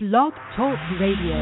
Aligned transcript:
Blog 0.00 0.32
Talk 0.54 0.78
Radio. 1.00 1.34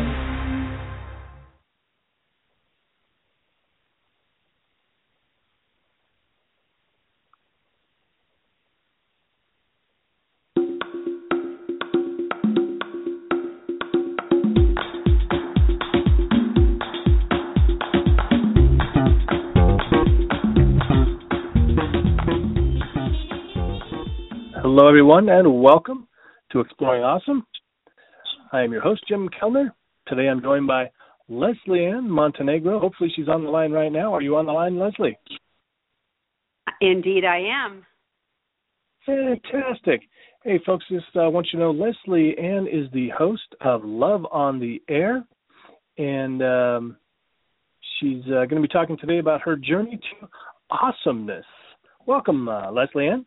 Hello, 24.62 24.88
everyone, 24.88 25.28
and 25.28 25.60
welcome 25.60 26.08
to 26.52 26.60
Exploring 26.60 27.02
Awesome. 27.02 27.46
I 28.56 28.62
am 28.62 28.72
your 28.72 28.80
host, 28.80 29.02
Jim 29.06 29.28
Kellner. 29.38 29.74
Today 30.08 30.28
I'm 30.28 30.40
joined 30.40 30.66
by 30.66 30.90
Leslie 31.28 31.84
Ann 31.84 32.08
Montenegro. 32.08 32.80
Hopefully, 32.80 33.12
she's 33.14 33.28
on 33.28 33.44
the 33.44 33.50
line 33.50 33.70
right 33.70 33.92
now. 33.92 34.14
Are 34.14 34.22
you 34.22 34.36
on 34.36 34.46
the 34.46 34.52
line, 34.52 34.78
Leslie? 34.78 35.18
Indeed, 36.80 37.26
I 37.26 37.36
am. 37.36 37.84
Fantastic. 39.04 40.00
Hey, 40.42 40.58
folks, 40.64 40.86
just 40.88 41.04
uh, 41.16 41.28
want 41.28 41.48
you 41.52 41.58
to 41.58 41.66
know 41.66 41.70
Leslie 41.70 42.34
Ann 42.38 42.66
is 42.66 42.90
the 42.94 43.10
host 43.10 43.54
of 43.60 43.82
Love 43.84 44.24
on 44.32 44.58
the 44.58 44.80
Air, 44.88 45.22
and 45.98 46.42
um, 46.42 46.96
she's 48.00 48.24
uh, 48.28 48.46
going 48.46 48.56
to 48.56 48.62
be 48.62 48.68
talking 48.68 48.96
today 48.96 49.18
about 49.18 49.42
her 49.42 49.56
journey 49.56 49.98
to 49.98 50.28
awesomeness. 50.70 51.44
Welcome, 52.06 52.48
uh, 52.48 52.72
Leslie 52.72 53.08
Ann. 53.08 53.26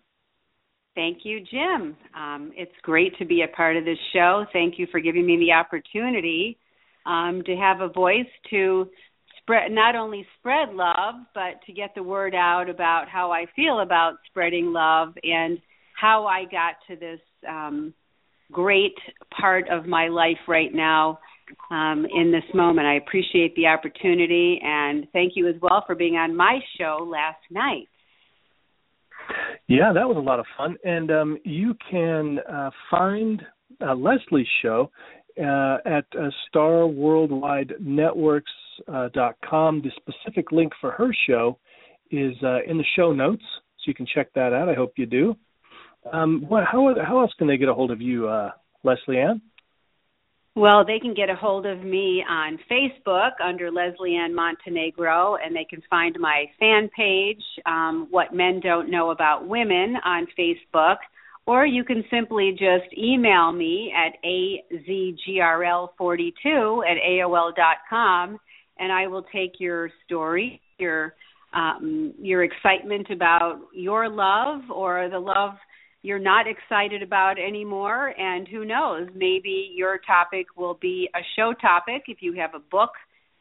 Thank 0.96 1.20
you, 1.24 1.40
Jim. 1.40 1.96
Um, 2.16 2.52
it's 2.56 2.72
great 2.82 3.18
to 3.20 3.26
be 3.26 3.44
a 3.44 3.56
part 3.56 3.78
of 3.78 3.86
this 3.86 3.98
show. 4.14 4.46
Thank 4.52 4.78
you 4.78 4.88
for 4.92 5.00
giving 5.00 5.26
me 5.26 5.38
the 5.38 5.54
opportunity 5.54 6.58
um, 7.06 7.42
to 7.46 7.56
have 7.56 7.82
a 7.82 7.88
voice 7.88 8.28
to 8.50 8.90
spread 9.42 9.72
not 9.72 9.96
only 9.96 10.26
spread 10.40 10.74
love, 10.74 11.16
but 11.34 11.62
to 11.66 11.74
get 11.74 11.96
the 11.96 12.04
word 12.04 12.36
out 12.36 12.70
about 12.70 13.08
how 13.08 13.32
I 13.32 13.46
feel 13.56 13.80
about 13.80 14.16
spreading 14.30 14.74
love 14.74 15.14
and 15.24 15.60
how 16.00 16.28
I 16.28 16.44
got 16.44 16.76
to 16.88 16.96
this 16.96 17.20
um, 17.48 17.94
great 18.52 18.96
part 19.40 19.70
of 19.70 19.86
my 19.86 20.08
life 20.08 20.38
right 20.48 20.74
now 20.74 21.20
um, 21.72 22.06
in 22.14 22.32
this 22.32 22.44
moment. 22.54 22.88
I 22.88 22.96
appreciate 22.96 23.56
the 23.56 23.68
opportunity 23.68 24.60
and 24.64 25.08
thank 25.14 25.34
you 25.36 25.48
as 25.48 25.56
well 25.62 25.84
for 25.86 25.96
being 25.96 26.16
on 26.16 26.36
my 26.36 26.60
show 26.78 27.08
last 27.10 27.42
night. 27.50 27.88
Yeah, 29.70 29.94
that 29.94 30.08
was 30.08 30.18
a 30.18 30.20
lot 30.20 30.40
of 30.40 30.48
fun. 30.58 30.78
And 30.84 31.12
um, 31.12 31.38
you 31.46 31.76
can 31.92 32.40
uh, 32.52 32.72
find 32.90 33.40
uh, 33.80 33.94
Leslie's 33.94 34.48
show 34.64 34.90
uh, 35.40 35.78
at 35.86 36.06
uh, 36.18 36.32
starworldwidenetworks.com. 36.54 38.48
Uh, 38.88 39.82
the 39.84 39.92
specific 39.96 40.52
link 40.52 40.74
for 40.82 40.90
her 40.92 41.14
show 41.28 41.60
is 42.10 42.34
uh, 42.42 42.64
in 42.68 42.80
the 42.80 42.86
show 42.96 43.14
notes, 43.14 43.44
so 43.78 43.84
you 43.86 43.94
can 43.94 44.08
check 44.12 44.34
that 44.34 44.54
out. 44.54 44.68
I 44.70 44.74
hope 44.74 44.94
you 44.98 45.06
do. 45.06 45.36
Um, 46.12 46.46
what, 46.48 46.64
how, 46.66 46.92
how 47.06 47.20
else 47.20 47.32
can 47.38 47.46
they 47.48 47.58
get 47.58 47.70
a 47.70 47.74
hold 47.74 47.92
of 47.92 48.02
you, 48.02 48.28
uh, 48.28 48.50
Leslie 48.84 49.20
Ann? 49.20 49.40
Well, 50.56 50.84
they 50.86 51.00
can 51.00 51.14
get 51.14 51.30
a 51.30 51.36
hold 51.36 51.66
of 51.66 51.84
me 51.84 52.24
on 52.28 52.60
Facebook 52.70 53.32
under 53.44 53.72
Leslie 53.72 54.16
Ann 54.16 54.36
Montenegro, 54.36 55.38
and 55.44 55.56
they 55.56 55.66
can 55.70 55.82
find 55.90 56.18
my 56.20 56.46
fan 56.60 56.90
page, 56.96 57.44
um, 57.66 58.08
What 58.10 58.34
Men 58.34 58.60
Don't 58.60 58.90
Know 58.90 59.12
About 59.12 59.48
Women, 59.48 59.96
on 60.04 60.28
Facebook. 60.38 60.98
Or 61.46 61.66
you 61.66 61.84
can 61.84 62.04
simply 62.12 62.52
just 62.52 62.92
email 62.98 63.52
me 63.52 63.94
at 63.96 64.14
azgrl42 64.24 66.84
at 66.86 66.98
aol.com, 67.10 68.40
and 68.78 68.92
I 68.92 69.08
will 69.08 69.24
take 69.34 69.54
your 69.60 69.90
story, 70.06 70.62
your 70.78 71.16
um, 71.54 72.14
your 72.22 72.44
excitement 72.44 73.10
about 73.10 73.60
your 73.74 74.08
love 74.08 74.70
or 74.70 75.10
the 75.10 75.18
love 75.18 75.56
you're 76.02 76.20
not 76.20 76.46
excited 76.48 77.04
about 77.04 77.38
anymore 77.38 78.14
and 78.18 78.48
who 78.48 78.66
knows 78.66 79.10
maybe 79.14 79.72
your 79.76 80.00
topic 80.06 80.48
will 80.56 80.76
be 80.76 81.10
a 81.14 81.20
show 81.36 81.54
topic. 81.54 82.04
If 82.08 82.22
you 82.22 82.34
have 82.34 82.56
a 82.56 82.60
book 82.60 82.92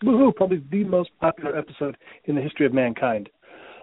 Woohoo! 0.04 0.34
Probably 0.34 0.64
the 0.72 0.86
most 0.86 1.10
popular 1.20 1.58
episode 1.58 1.98
in 2.26 2.36
the 2.36 2.42
history 2.42 2.66
of 2.66 2.74
mankind. 2.74 3.30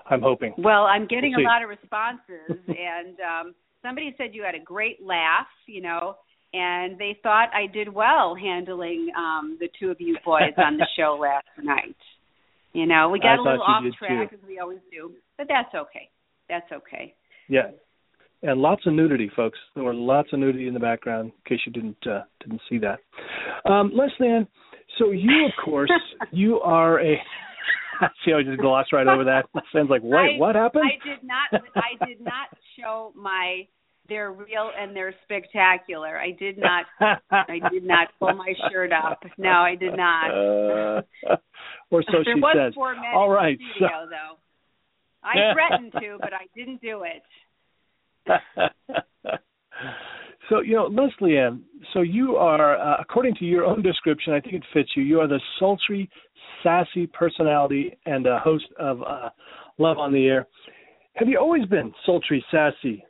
I'm 0.08 0.22
hoping. 0.22 0.54
Well, 0.56 0.84
I'm 0.84 1.06
getting 1.06 1.34
we'll 1.36 1.44
a 1.44 1.48
lot 1.48 1.62
of 1.62 1.68
responses, 1.68 2.48
and 2.68 3.18
um, 3.20 3.54
somebody 3.82 4.14
said 4.16 4.28
you 4.32 4.42
had 4.42 4.54
a 4.54 4.64
great 4.64 5.04
laugh, 5.04 5.46
you 5.66 5.82
know, 5.82 6.16
and 6.54 6.98
they 6.98 7.18
thought 7.22 7.50
I 7.52 7.66
did 7.66 7.92
well 7.92 8.34
handling 8.34 9.08
um, 9.16 9.58
the 9.60 9.68
two 9.78 9.90
of 9.90 9.96
you 10.00 10.16
boys 10.24 10.54
on 10.56 10.78
the 10.78 10.86
show 10.96 11.18
last 11.20 11.46
night. 11.62 11.96
You 12.76 12.84
know, 12.84 13.08
we 13.08 13.18
got 13.18 13.28
I 13.28 13.36
a 13.36 13.42
little 13.42 13.62
off 13.62 13.84
track 13.98 14.34
as 14.34 14.38
we 14.46 14.58
always 14.58 14.80
do, 14.92 15.12
but 15.38 15.46
that's 15.48 15.74
okay. 15.74 16.10
That's 16.46 16.70
okay. 16.70 17.14
Yeah, 17.48 17.70
and 18.42 18.60
lots 18.60 18.86
of 18.86 18.92
nudity, 18.92 19.30
folks. 19.34 19.58
There 19.74 19.82
were 19.82 19.94
lots 19.94 20.28
of 20.34 20.40
nudity 20.40 20.68
in 20.68 20.74
the 20.74 20.80
background, 20.80 21.32
in 21.32 21.56
case 21.56 21.64
you 21.64 21.72
didn't 21.72 22.06
uh, 22.06 22.24
didn't 22.40 22.60
see 22.68 22.78
that. 22.78 22.98
Um, 23.64 23.92
Leslie 23.94 24.28
Ann, 24.28 24.46
so 24.98 25.10
you, 25.10 25.46
of 25.46 25.52
course, 25.64 25.90
you 26.32 26.60
are 26.60 27.00
a. 27.00 27.16
See 28.26 28.30
how 28.30 28.40
I 28.40 28.42
just 28.42 28.60
glossed 28.60 28.92
right 28.92 29.06
over 29.06 29.24
that? 29.24 29.46
That 29.54 29.62
sounds 29.72 29.88
like 29.88 30.02
wait, 30.04 30.36
I, 30.36 30.38
what 30.38 30.54
happened? 30.54 30.84
I 30.84 31.02
did 31.02 31.26
not. 31.26 31.62
I 31.76 32.06
did 32.06 32.20
not 32.20 32.50
show 32.78 33.10
my 33.16 33.66
they're 34.08 34.32
real 34.32 34.70
and 34.78 34.94
they're 34.94 35.14
spectacular. 35.24 36.18
I 36.18 36.32
did 36.32 36.58
not 36.58 36.86
I 37.30 37.58
did 37.70 37.84
not 37.84 38.08
pull 38.18 38.34
my 38.34 38.52
shirt 38.70 38.92
up. 38.92 39.20
No, 39.38 39.50
I 39.50 39.74
did 39.74 39.96
not. 39.96 41.04
Or 41.90 42.02
so 42.06 42.12
there 42.12 42.34
she 42.34 42.40
was 42.40 42.56
says. 42.56 42.74
Four 42.74 42.94
men 42.94 43.12
All 43.14 43.30
right. 43.30 43.58
Studio, 43.76 43.88
so. 44.04 44.10
though. 44.10 44.38
I 45.22 45.52
threatened 45.54 45.92
to, 45.92 46.18
but 46.20 46.32
I 46.32 46.46
didn't 46.54 46.80
do 46.80 47.02
it. 47.02 47.22
so 50.48 50.60
you 50.60 50.76
know, 50.76 50.86
Leslie 50.86 51.36
Ann. 51.36 51.62
So 51.92 52.02
you 52.02 52.36
are, 52.36 52.78
uh, 52.78 53.00
according 53.00 53.34
to 53.36 53.44
your 53.44 53.64
own 53.64 53.82
description, 53.82 54.32
I 54.32 54.40
think 54.40 54.54
it 54.54 54.64
fits 54.72 54.90
you. 54.94 55.02
You 55.02 55.20
are 55.20 55.26
the 55.26 55.40
sultry, 55.58 56.08
sassy 56.62 57.08
personality 57.08 57.96
and 58.06 58.26
a 58.26 58.38
host 58.38 58.66
of 58.78 59.02
uh, 59.02 59.30
Love 59.78 59.98
on 59.98 60.12
the 60.12 60.26
Air. 60.26 60.46
Have 61.14 61.28
you 61.28 61.38
always 61.40 61.64
been 61.66 61.92
sultry, 62.04 62.44
sassy, 62.52 63.02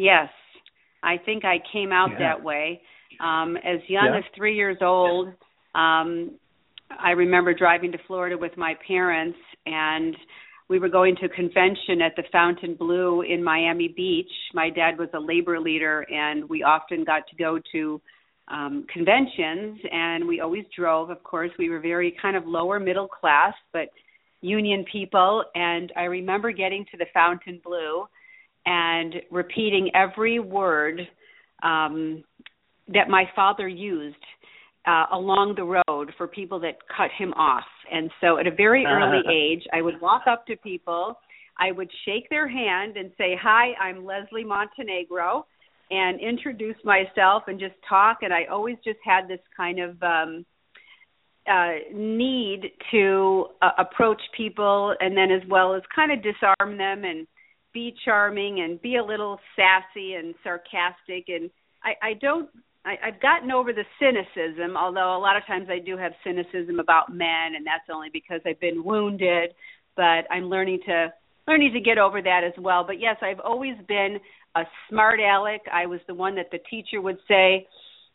Yes, 0.00 0.30
I 1.02 1.18
think 1.18 1.44
I 1.44 1.58
came 1.72 1.92
out 1.92 2.12
yeah. 2.12 2.18
that 2.20 2.42
way. 2.42 2.80
Um, 3.22 3.58
as 3.58 3.80
young 3.86 4.06
yeah. 4.06 4.18
as 4.18 4.24
three 4.34 4.56
years 4.56 4.78
old, 4.80 5.28
um, 5.74 6.38
I 6.98 7.10
remember 7.10 7.54
driving 7.54 7.92
to 7.92 7.98
Florida 8.06 8.36
with 8.36 8.56
my 8.56 8.74
parents, 8.86 9.38
and 9.66 10.16
we 10.68 10.78
were 10.78 10.88
going 10.88 11.16
to 11.16 11.26
a 11.26 11.28
convention 11.28 12.00
at 12.02 12.14
the 12.16 12.24
Fontainebleau 12.32 13.22
in 13.22 13.42
Miami 13.42 13.88
Beach. 13.88 14.30
My 14.54 14.70
dad 14.70 14.98
was 14.98 15.08
a 15.14 15.20
labor 15.20 15.60
leader, 15.60 16.06
and 16.10 16.48
we 16.48 16.62
often 16.62 17.04
got 17.04 17.22
to 17.28 17.36
go 17.36 17.58
to 17.72 18.00
um, 18.48 18.86
conventions, 18.92 19.78
and 19.90 20.26
we 20.26 20.40
always 20.40 20.64
drove. 20.76 21.10
Of 21.10 21.22
course, 21.22 21.50
we 21.58 21.68
were 21.68 21.80
very 21.80 22.16
kind 22.20 22.36
of 22.36 22.46
lower 22.46 22.80
middle 22.80 23.08
class, 23.08 23.54
but 23.72 23.88
union 24.40 24.84
people. 24.90 25.44
And 25.54 25.92
I 25.96 26.04
remember 26.04 26.50
getting 26.50 26.84
to 26.90 26.96
the 26.96 27.06
Fontainebleau 27.12 28.08
and 28.66 29.14
repeating 29.30 29.90
every 29.94 30.38
word 30.38 31.00
um 31.62 32.24
that 32.88 33.08
my 33.08 33.24
father 33.36 33.68
used 33.68 34.16
uh, 34.86 35.06
along 35.12 35.54
the 35.56 35.82
road 35.88 36.10
for 36.16 36.26
people 36.26 36.58
that 36.60 36.76
cut 36.94 37.10
him 37.18 37.32
off. 37.34 37.64
And 37.92 38.10
so 38.20 38.38
at 38.38 38.46
a 38.46 38.50
very 38.50 38.84
early 38.86 39.22
age, 39.30 39.62
I 39.72 39.82
would 39.82 40.00
walk 40.00 40.22
up 40.30 40.46
to 40.46 40.56
people, 40.56 41.18
I 41.58 41.72
would 41.72 41.90
shake 42.06 42.28
their 42.30 42.48
hand 42.48 42.96
and 42.96 43.10
say, 43.18 43.36
Hi, 43.40 43.72
I'm 43.80 44.04
Leslie 44.04 44.44
Montenegro, 44.44 45.44
and 45.90 46.20
introduce 46.20 46.76
myself 46.84 47.44
and 47.46 47.60
just 47.60 47.74
talk. 47.88 48.18
And 48.22 48.32
I 48.32 48.44
always 48.50 48.76
just 48.84 48.98
had 49.04 49.28
this 49.28 49.40
kind 49.56 49.80
of 49.80 50.02
um, 50.02 50.46
uh, 51.50 51.72
need 51.92 52.72
to 52.92 53.46
uh, 53.60 53.70
approach 53.78 54.20
people 54.36 54.94
and 55.00 55.16
then 55.16 55.30
as 55.30 55.42
well 55.48 55.74
as 55.74 55.82
kind 55.94 56.12
of 56.12 56.18
disarm 56.22 56.78
them 56.78 57.04
and 57.04 57.26
be 57.72 57.94
charming 58.04 58.60
and 58.60 58.80
be 58.82 58.96
a 58.96 59.04
little 59.04 59.38
sassy 59.56 60.14
and 60.14 60.34
sarcastic 60.42 61.28
and 61.28 61.50
I, 61.82 62.08
I 62.08 62.14
don't 62.14 62.48
I, 62.84 62.96
I've 63.08 63.20
gotten 63.20 63.50
over 63.50 63.72
the 63.72 63.84
cynicism, 63.98 64.76
although 64.76 65.16
a 65.16 65.20
lot 65.20 65.36
of 65.36 65.46
times 65.46 65.68
I 65.70 65.78
do 65.78 65.96
have 65.96 66.12
cynicism 66.24 66.80
about 66.80 67.12
men, 67.12 67.54
and 67.56 67.66
that's 67.66 67.88
only 67.92 68.08
because 68.12 68.40
I've 68.46 68.60
been 68.60 68.84
wounded. 68.84 69.52
But 69.96 70.24
I'm 70.30 70.44
learning 70.44 70.80
to 70.86 71.12
learning 71.46 71.72
to 71.74 71.80
get 71.80 71.98
over 71.98 72.22
that 72.22 72.42
as 72.44 72.52
well. 72.58 72.84
But 72.86 73.00
yes, 73.00 73.16
I've 73.22 73.40
always 73.40 73.74
been 73.88 74.18
a 74.54 74.62
smart 74.88 75.20
aleck. 75.20 75.62
I 75.72 75.86
was 75.86 76.00
the 76.06 76.14
one 76.14 76.34
that 76.36 76.50
the 76.50 76.58
teacher 76.70 77.00
would 77.00 77.18
say, 77.28 77.66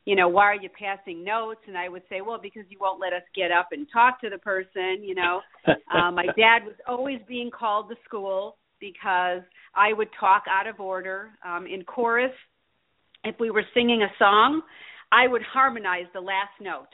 you 0.05 0.15
know, 0.15 0.29
why 0.29 0.45
are 0.45 0.55
you 0.55 0.69
passing 0.69 1.23
notes? 1.23 1.61
And 1.67 1.77
I 1.77 1.89
would 1.89 2.03
say, 2.09 2.21
well, 2.21 2.39
because 2.41 2.63
you 2.69 2.77
won't 2.79 2.99
let 2.99 3.13
us 3.13 3.23
get 3.35 3.51
up 3.51 3.69
and 3.71 3.87
talk 3.91 4.21
to 4.21 4.29
the 4.29 4.37
person. 4.37 5.03
You 5.03 5.15
know, 5.15 5.41
um, 5.93 6.15
my 6.15 6.25
dad 6.37 6.65
was 6.65 6.75
always 6.87 7.19
being 7.27 7.51
called 7.51 7.89
to 7.89 7.95
school 8.05 8.57
because 8.79 9.41
I 9.75 9.93
would 9.93 10.09
talk 10.19 10.43
out 10.49 10.67
of 10.67 10.79
order 10.79 11.31
um, 11.45 11.67
in 11.67 11.83
chorus 11.83 12.31
if 13.25 13.39
we 13.39 13.49
were 13.49 13.63
singing 13.73 14.03
a 14.03 14.11
song, 14.17 14.61
I 15.11 15.27
would 15.27 15.41
harmonize 15.41 16.05
the 16.13 16.21
last 16.21 16.53
note. 16.61 16.87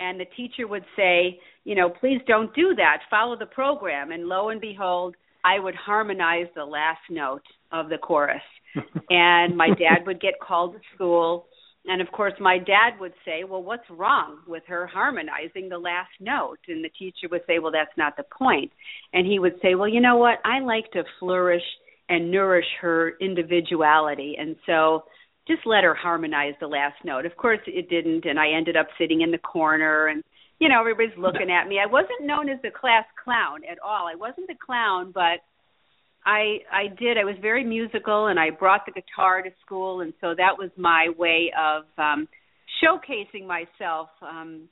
And 0.00 0.18
the 0.18 0.26
teacher 0.36 0.66
would 0.66 0.84
say, 0.96 1.38
you 1.64 1.74
know, 1.74 1.88
please 1.88 2.20
don't 2.26 2.54
do 2.54 2.74
that. 2.76 2.98
Follow 3.08 3.38
the 3.38 3.46
program. 3.46 4.12
And 4.12 4.26
lo 4.26 4.48
and 4.48 4.60
behold, 4.60 5.14
I 5.44 5.58
would 5.58 5.74
harmonize 5.74 6.46
the 6.54 6.64
last 6.64 7.00
note 7.10 7.42
of 7.70 7.88
the 7.88 7.98
chorus. 7.98 8.42
and 9.10 9.56
my 9.56 9.68
dad 9.68 10.06
would 10.06 10.20
get 10.20 10.34
called 10.42 10.74
to 10.74 10.80
school. 10.94 11.46
And 11.86 12.00
of 12.00 12.10
course, 12.12 12.32
my 12.40 12.58
dad 12.58 12.98
would 12.98 13.12
say, 13.24 13.44
Well, 13.44 13.62
what's 13.62 13.88
wrong 13.90 14.38
with 14.48 14.62
her 14.66 14.86
harmonizing 14.86 15.68
the 15.68 15.78
last 15.78 16.10
note? 16.18 16.58
And 16.66 16.82
the 16.82 16.88
teacher 16.88 17.28
would 17.30 17.42
say, 17.46 17.58
Well, 17.58 17.72
that's 17.72 17.96
not 17.96 18.16
the 18.16 18.24
point. 18.36 18.72
And 19.12 19.26
he 19.26 19.38
would 19.38 19.54
say, 19.62 19.74
Well, 19.74 19.88
you 19.88 20.00
know 20.00 20.16
what? 20.16 20.38
I 20.44 20.60
like 20.60 20.90
to 20.92 21.04
flourish 21.20 21.62
and 22.08 22.30
nourish 22.30 22.66
her 22.80 23.12
individuality. 23.20 24.36
And 24.38 24.56
so 24.66 25.04
just 25.46 25.66
let 25.66 25.84
her 25.84 25.94
harmonize 25.94 26.54
the 26.60 26.66
last 26.66 26.96
note. 27.04 27.26
Of 27.26 27.36
course, 27.36 27.60
it 27.66 27.88
didn't, 27.90 28.24
and 28.24 28.38
I 28.38 28.50
ended 28.56 28.76
up 28.76 28.88
sitting 28.98 29.20
in 29.20 29.30
the 29.30 29.38
corner, 29.38 30.06
and 30.06 30.22
you 30.58 30.68
know 30.68 30.80
everybody's 30.80 31.16
looking 31.18 31.50
at 31.50 31.68
me. 31.68 31.78
I 31.78 31.90
wasn't 31.90 32.22
known 32.22 32.48
as 32.48 32.60
the 32.62 32.70
class 32.70 33.04
clown 33.22 33.60
at 33.70 33.78
all. 33.84 34.06
I 34.06 34.14
wasn't 34.14 34.46
the 34.46 34.54
clown, 34.54 35.12
but 35.12 35.44
I 36.24 36.60
I 36.72 36.88
did. 36.98 37.18
I 37.18 37.24
was 37.24 37.36
very 37.42 37.64
musical, 37.64 38.26
and 38.28 38.40
I 38.40 38.50
brought 38.50 38.86
the 38.86 38.92
guitar 38.92 39.42
to 39.42 39.50
school, 39.64 40.00
and 40.00 40.12
so 40.20 40.34
that 40.36 40.56
was 40.58 40.70
my 40.76 41.08
way 41.18 41.52
of 41.58 41.84
um 41.98 42.26
showcasing 42.82 43.46
myself. 43.46 44.08
Um 44.22 44.68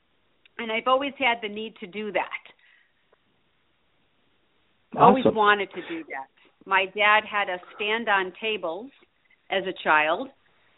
and 0.57 0.71
I've 0.71 0.87
always 0.87 1.13
had 1.17 1.37
the 1.41 1.53
need 1.53 1.75
to 1.77 1.87
do 1.87 2.11
that. 2.11 2.43
Awesome. 4.91 5.01
Always 5.01 5.25
wanted 5.25 5.69
to 5.71 5.81
do 5.89 6.03
that. 6.09 6.29
My 6.65 6.85
dad 6.95 7.21
had 7.29 7.49
us 7.49 7.59
stand 7.75 8.07
on 8.07 8.33
tables 8.39 8.91
as 9.51 9.63
a 9.63 9.73
child 9.83 10.29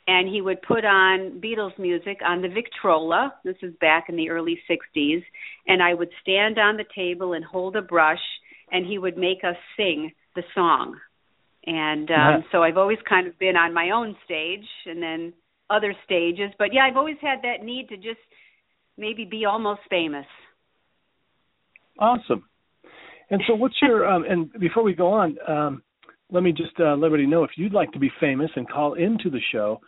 and 0.08 0.28
he 0.28 0.42
would 0.42 0.62
put 0.62 0.86
on 0.86 1.42
Beatles 1.44 1.78
music 1.80 2.20
on 2.26 2.42
the 2.42 2.48
Victrola. 2.48 3.34
This 3.44 3.56
is 3.62 3.74
back 3.82 4.06
in 4.08 4.16
the 4.16 4.30
early 4.30 4.60
60s. 4.70 5.24
And 5.68 5.82
I 5.82 5.94
would 5.94 6.10
stand 6.22 6.60
on 6.60 6.78
the 6.78 6.86
table 6.96 7.34
and 7.34 7.44
hold 7.44 7.76
a 7.76 7.82
brush, 7.82 8.20
and 8.72 8.86
he 8.86 8.98
would 8.98 9.18
make 9.18 9.44
us 9.44 9.56
sing 9.76 10.12
the 10.36 10.44
song. 10.54 10.98
And 11.66 12.10
um, 12.12 12.16
yeah. 12.18 12.40
so 12.52 12.62
I've 12.62 12.78
always 12.78 13.00
kind 13.10 13.26
of 13.26 13.38
been 13.40 13.56
on 13.56 13.74
my 13.74 13.90
own 13.90 14.16
stage 14.26 14.66
and 14.86 15.02
then 15.02 15.34
other 15.70 15.96
stages. 16.06 16.52
But 16.60 16.68
yeah, 16.72 16.82
I've 16.88 16.98
always 16.98 17.18
had 17.22 17.40
that 17.42 17.66
need 17.66 17.90
to 17.90 17.96
just 17.96 18.20
maybe 18.98 19.26
be 19.26 19.46
almost 19.46 19.82
famous. 19.90 20.28
Awesome. 21.98 22.44
And 23.32 23.42
so, 23.48 23.56
what's 23.56 23.76
your 23.82 24.08
um, 24.12 24.24
and 24.30 24.52
before 24.54 24.84
we 24.84 24.94
go 24.94 25.08
on, 25.08 25.38
um, 25.48 25.84
let 26.32 26.44
me 26.44 26.52
just 26.52 26.80
uh, 26.80 26.96
let 26.96 27.08
everybody 27.08 27.28
know 27.28 27.44
if 27.44 27.52
you'd 27.56 27.74
like 27.74 27.92
to 27.92 28.00
be 28.00 28.12
famous 28.20 28.50
and 28.56 28.70
call 28.70 28.94
into 28.96 29.30
the 29.30 29.40
show. 29.52 29.80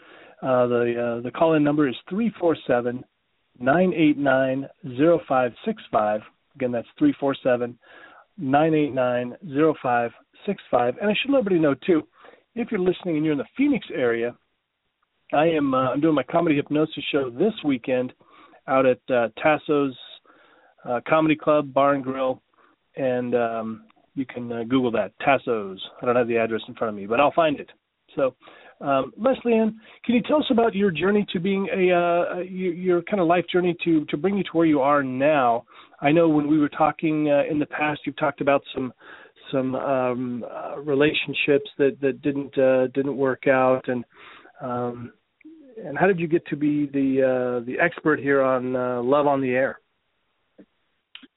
Uh, 0.42 0.68
the 0.68 1.18
uh, 1.18 1.22
the 1.24 1.32
call 1.32 1.54
in 1.54 1.64
number 1.64 1.88
is 1.88 1.96
three 2.10 2.32
four 2.40 2.56
seven 2.68 3.04
nine 3.60 3.92
eight 3.94 4.18
nine 4.18 4.68
zero 4.96 5.20
five 5.28 5.52
six 5.66 5.82
five. 5.92 6.22
Again, 6.56 6.72
that's 6.72 6.88
three 6.98 7.14
four 7.20 7.36
seven 7.44 7.78
nine 8.38 8.74
eight 8.76 8.94
nine 8.94 9.36
zero 9.48 9.74
five 9.82 10.12
six 10.46 10.62
five. 10.70 10.96
And 11.02 11.10
I 11.10 11.14
should 11.20 11.32
let 11.32 11.40
everybody 11.40 11.60
know 11.60 11.76
too, 11.86 12.04
if 12.56 12.70
you're 12.72 12.80
listening 12.80 13.18
and 13.18 13.26
you're 13.26 13.34
in 13.34 13.40
the 13.40 13.46
Phoenix 13.58 13.88
area, 13.94 14.36
I 15.34 15.48
am 15.48 15.74
uh, 15.74 15.92
I'm 15.92 16.02
doing 16.02 16.16
my 16.16 16.24
comedy 16.24 16.56
hypnosis 16.56 17.04
show 17.12 17.32
this 17.32 17.54
weekend 17.66 18.14
out 18.68 18.86
at 18.86 19.00
uh, 19.10 19.30
Tasso's 19.44 19.98
uh, 20.86 21.00
Comedy 21.08 21.36
Club 21.36 21.74
Bar 21.74 21.96
and 21.96 22.04
Grill, 22.04 22.42
and 22.96 23.34
um, 23.34 23.84
you 24.18 24.26
can 24.26 24.52
uh, 24.52 24.64
Google 24.64 24.92
that 24.92 25.14
Tassos. 25.20 25.78
I 26.02 26.06
don't 26.06 26.16
have 26.16 26.28
the 26.28 26.38
address 26.38 26.62
in 26.68 26.74
front 26.76 26.90
of 26.90 26.96
me, 26.96 27.06
but 27.06 27.20
I'll 27.20 27.34
find 27.34 27.60
it. 27.60 27.70
So, 28.16 28.36
um, 28.82 29.14
Leslie 29.18 29.54
Ann, 29.54 29.80
can 30.06 30.16
you 30.16 30.22
tell 30.24 30.38
us 30.38 30.46
about 30.50 30.76
your 30.76 30.92
journey 30.92 31.26
to 31.34 31.40
being 31.40 31.68
a 31.72 31.94
uh, 31.96 32.40
your, 32.40 32.74
your 32.74 33.02
kind 33.04 33.20
of 33.22 33.28
life 33.28 33.46
journey 33.52 33.76
to 33.84 34.06
to 34.06 34.18
bring 34.18 34.38
you 34.38 34.44
to 34.44 34.50
where 34.54 34.66
you 34.66 34.82
are 34.82 35.04
now? 35.04 35.66
I 36.02 36.12
know 36.12 36.30
when 36.30 36.48
we 36.48 36.60
were 36.60 36.70
talking 36.70 37.30
uh, 37.30 37.44
in 37.50 37.60
the 37.60 37.66
past, 37.66 38.02
you've 38.06 38.18
talked 38.18 38.42
about 38.42 38.62
some 38.74 38.94
some 39.52 39.76
um, 39.76 40.46
uh, 40.50 40.80
relationships 40.80 41.70
that 41.78 41.98
that 42.02 42.22
didn't 42.22 42.58
uh, 42.58 42.88
didn't 42.88 43.18
work 43.18 43.48
out, 43.48 43.88
and 43.88 44.04
um, 44.62 45.14
and 45.84 45.98
how 45.98 46.08
did 46.08 46.20
you 46.20 46.28
get 46.28 46.46
to 46.48 46.56
be 46.56 46.88
the 46.88 47.62
uh, 47.62 47.66
the 47.66 47.76
expert 47.80 48.20
here 48.20 48.42
on 48.42 48.76
uh, 48.76 49.02
love 49.02 49.28
on 49.28 49.42
the 49.42 49.52
air? 49.52 49.80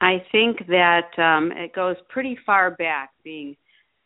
I 0.01 0.25
think 0.33 0.67
that 0.69 1.11
um, 1.19 1.53
it 1.53 1.75
goes 1.75 1.97
pretty 2.09 2.39
far 2.47 2.71
back. 2.73 3.11
Being 3.23 3.57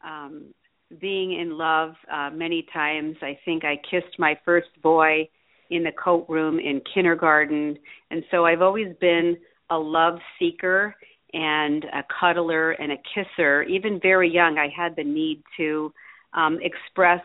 um, 0.05 0.52
being 1.00 1.41
in 1.41 1.56
love 1.56 1.94
uh, 2.12 2.31
many 2.32 2.67
times. 2.73 3.17
I 3.23 3.38
think 3.44 3.64
I 3.64 3.76
kissed 3.91 4.19
my 4.19 4.38
first 4.44 4.69
boy 4.82 5.29
in 5.70 5.82
the 5.82 5.93
coat 5.93 6.26
room 6.29 6.58
in 6.58 6.81
kindergarten, 6.93 7.76
and 8.11 8.23
so 8.30 8.45
I've 8.45 8.62
always 8.62 8.95
been 9.00 9.37
a 9.71 9.78
love 9.78 10.19
seeker 10.38 10.95
and 11.33 11.85
a 11.85 12.04
cuddler 12.21 12.73
and 12.73 12.92
a 12.92 12.97
kisser. 13.12 13.62
Even 13.62 13.99
very 14.00 14.30
young, 14.30 14.59
I 14.59 14.69
had 14.76 14.95
the 14.95 15.02
need 15.04 15.42
to 15.57 15.92
um, 16.35 16.59
express 16.62 17.23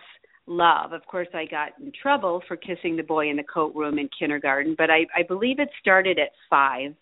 love. 0.47 0.93
Of 0.93 1.05
course, 1.05 1.27
I 1.33 1.45
got 1.45 1.73
in 1.79 1.91
trouble 2.01 2.41
for 2.47 2.55
kissing 2.55 2.95
the 2.95 3.03
boy 3.03 3.29
in 3.29 3.37
the 3.37 3.43
coat 3.43 3.75
room 3.75 3.99
in 3.99 4.09
kindergarten, 4.17 4.73
but 4.77 4.89
I, 4.89 5.05
I 5.15 5.23
believe 5.27 5.59
it 5.59 5.69
started 5.79 6.17
at 6.17 6.29
five 6.49 6.95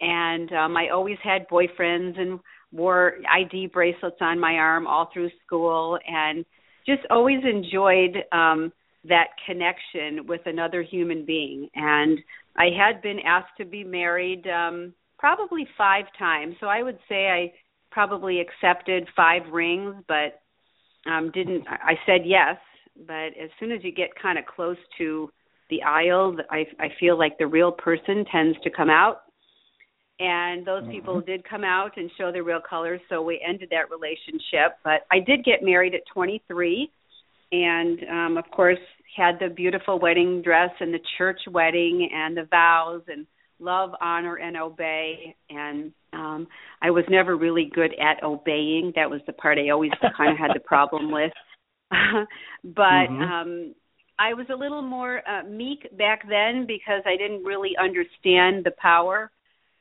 and 0.00 0.52
um 0.52 0.76
I 0.76 0.88
always 0.88 1.18
had 1.22 1.48
boyfriends 1.48 2.18
and 2.18 2.40
wore 2.72 3.14
ID 3.32 3.66
bracelets 3.68 4.18
on 4.20 4.38
my 4.38 4.54
arm 4.54 4.86
all 4.86 5.10
through 5.12 5.30
school 5.44 5.98
and 6.06 6.44
just 6.86 7.02
always 7.10 7.40
enjoyed 7.44 8.16
um 8.32 8.72
that 9.08 9.28
connection 9.46 10.26
with 10.26 10.42
another 10.44 10.82
human 10.82 11.24
being. 11.24 11.68
And 11.74 12.18
I 12.58 12.66
had 12.76 13.00
been 13.00 13.18
asked 13.24 13.56
to 13.58 13.64
be 13.64 13.84
married 13.84 14.46
um 14.46 14.94
probably 15.18 15.66
5 15.76 16.04
times. 16.18 16.56
So 16.60 16.66
I 16.66 16.82
would 16.82 16.98
say 17.08 17.28
I 17.28 17.52
probably 17.90 18.40
accepted 18.40 19.08
5 19.16 19.42
rings 19.52 19.96
but 20.08 20.40
um 21.10 21.30
didn't 21.32 21.66
I 21.68 21.94
said 22.06 22.22
yes. 22.24 22.56
But 23.06 23.32
as 23.42 23.50
soon 23.58 23.72
as 23.72 23.82
you 23.82 23.92
get 23.92 24.10
kind 24.20 24.38
of 24.38 24.44
close 24.46 24.76
to 24.98 25.30
the 25.68 25.82
aisle 25.82 26.36
I 26.50 26.66
I 26.78 26.88
feel 26.98 27.18
like 27.18 27.36
the 27.38 27.46
real 27.46 27.72
person 27.72 28.24
tends 28.30 28.58
to 28.62 28.70
come 28.70 28.90
out 28.90 29.22
and 30.20 30.66
those 30.66 30.82
mm-hmm. 30.82 30.92
people 30.92 31.20
did 31.20 31.48
come 31.48 31.64
out 31.64 31.96
and 31.96 32.10
show 32.18 32.30
their 32.30 32.44
real 32.44 32.60
colors 32.68 33.00
so 33.08 33.22
we 33.22 33.42
ended 33.46 33.68
that 33.70 33.90
relationship 33.90 34.76
but 34.84 35.00
i 35.10 35.18
did 35.18 35.44
get 35.44 35.62
married 35.62 35.94
at 35.94 36.02
23 36.12 36.88
and 37.52 37.98
um 38.10 38.36
of 38.36 38.44
course 38.54 38.78
had 39.16 39.36
the 39.40 39.52
beautiful 39.52 39.98
wedding 39.98 40.40
dress 40.42 40.70
and 40.78 40.94
the 40.94 41.00
church 41.18 41.40
wedding 41.50 42.08
and 42.14 42.36
the 42.36 42.46
vows 42.50 43.02
and 43.08 43.26
love 43.58 43.90
honor 44.00 44.36
and 44.36 44.56
obey 44.56 45.34
and 45.48 45.92
um 46.12 46.46
i 46.82 46.90
was 46.90 47.04
never 47.08 47.36
really 47.36 47.70
good 47.74 47.92
at 48.00 48.22
obeying 48.22 48.92
that 48.94 49.10
was 49.10 49.20
the 49.26 49.32
part 49.32 49.58
i 49.58 49.70
always 49.70 49.90
kind 50.16 50.30
of 50.30 50.38
had 50.38 50.50
the 50.54 50.60
problem 50.60 51.10
with 51.10 51.32
but 51.90 53.08
mm-hmm. 53.08 53.22
um 53.22 53.74
i 54.18 54.32
was 54.34 54.46
a 54.50 54.56
little 54.56 54.82
more 54.82 55.22
uh, 55.28 55.42
meek 55.44 55.86
back 55.96 56.22
then 56.28 56.66
because 56.66 57.02
i 57.06 57.16
didn't 57.16 57.42
really 57.42 57.72
understand 57.82 58.64
the 58.64 58.72
power 58.80 59.30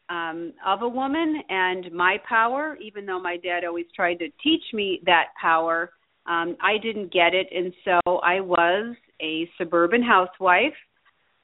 um, 0.09 0.53
of 0.65 0.81
a 0.81 0.87
woman 0.87 1.41
and 1.49 1.91
my 1.91 2.17
power, 2.27 2.77
even 2.81 3.05
though 3.05 3.21
my 3.21 3.37
dad 3.37 3.63
always 3.63 3.85
tried 3.95 4.15
to 4.15 4.29
teach 4.43 4.63
me 4.73 5.01
that 5.05 5.27
power, 5.39 5.91
um, 6.25 6.57
I 6.61 6.77
didn't 6.81 7.13
get 7.13 7.33
it. 7.33 7.47
And 7.55 7.73
so 7.85 8.17
I 8.17 8.39
was 8.39 8.95
a 9.21 9.49
suburban 9.57 10.01
housewife 10.03 10.73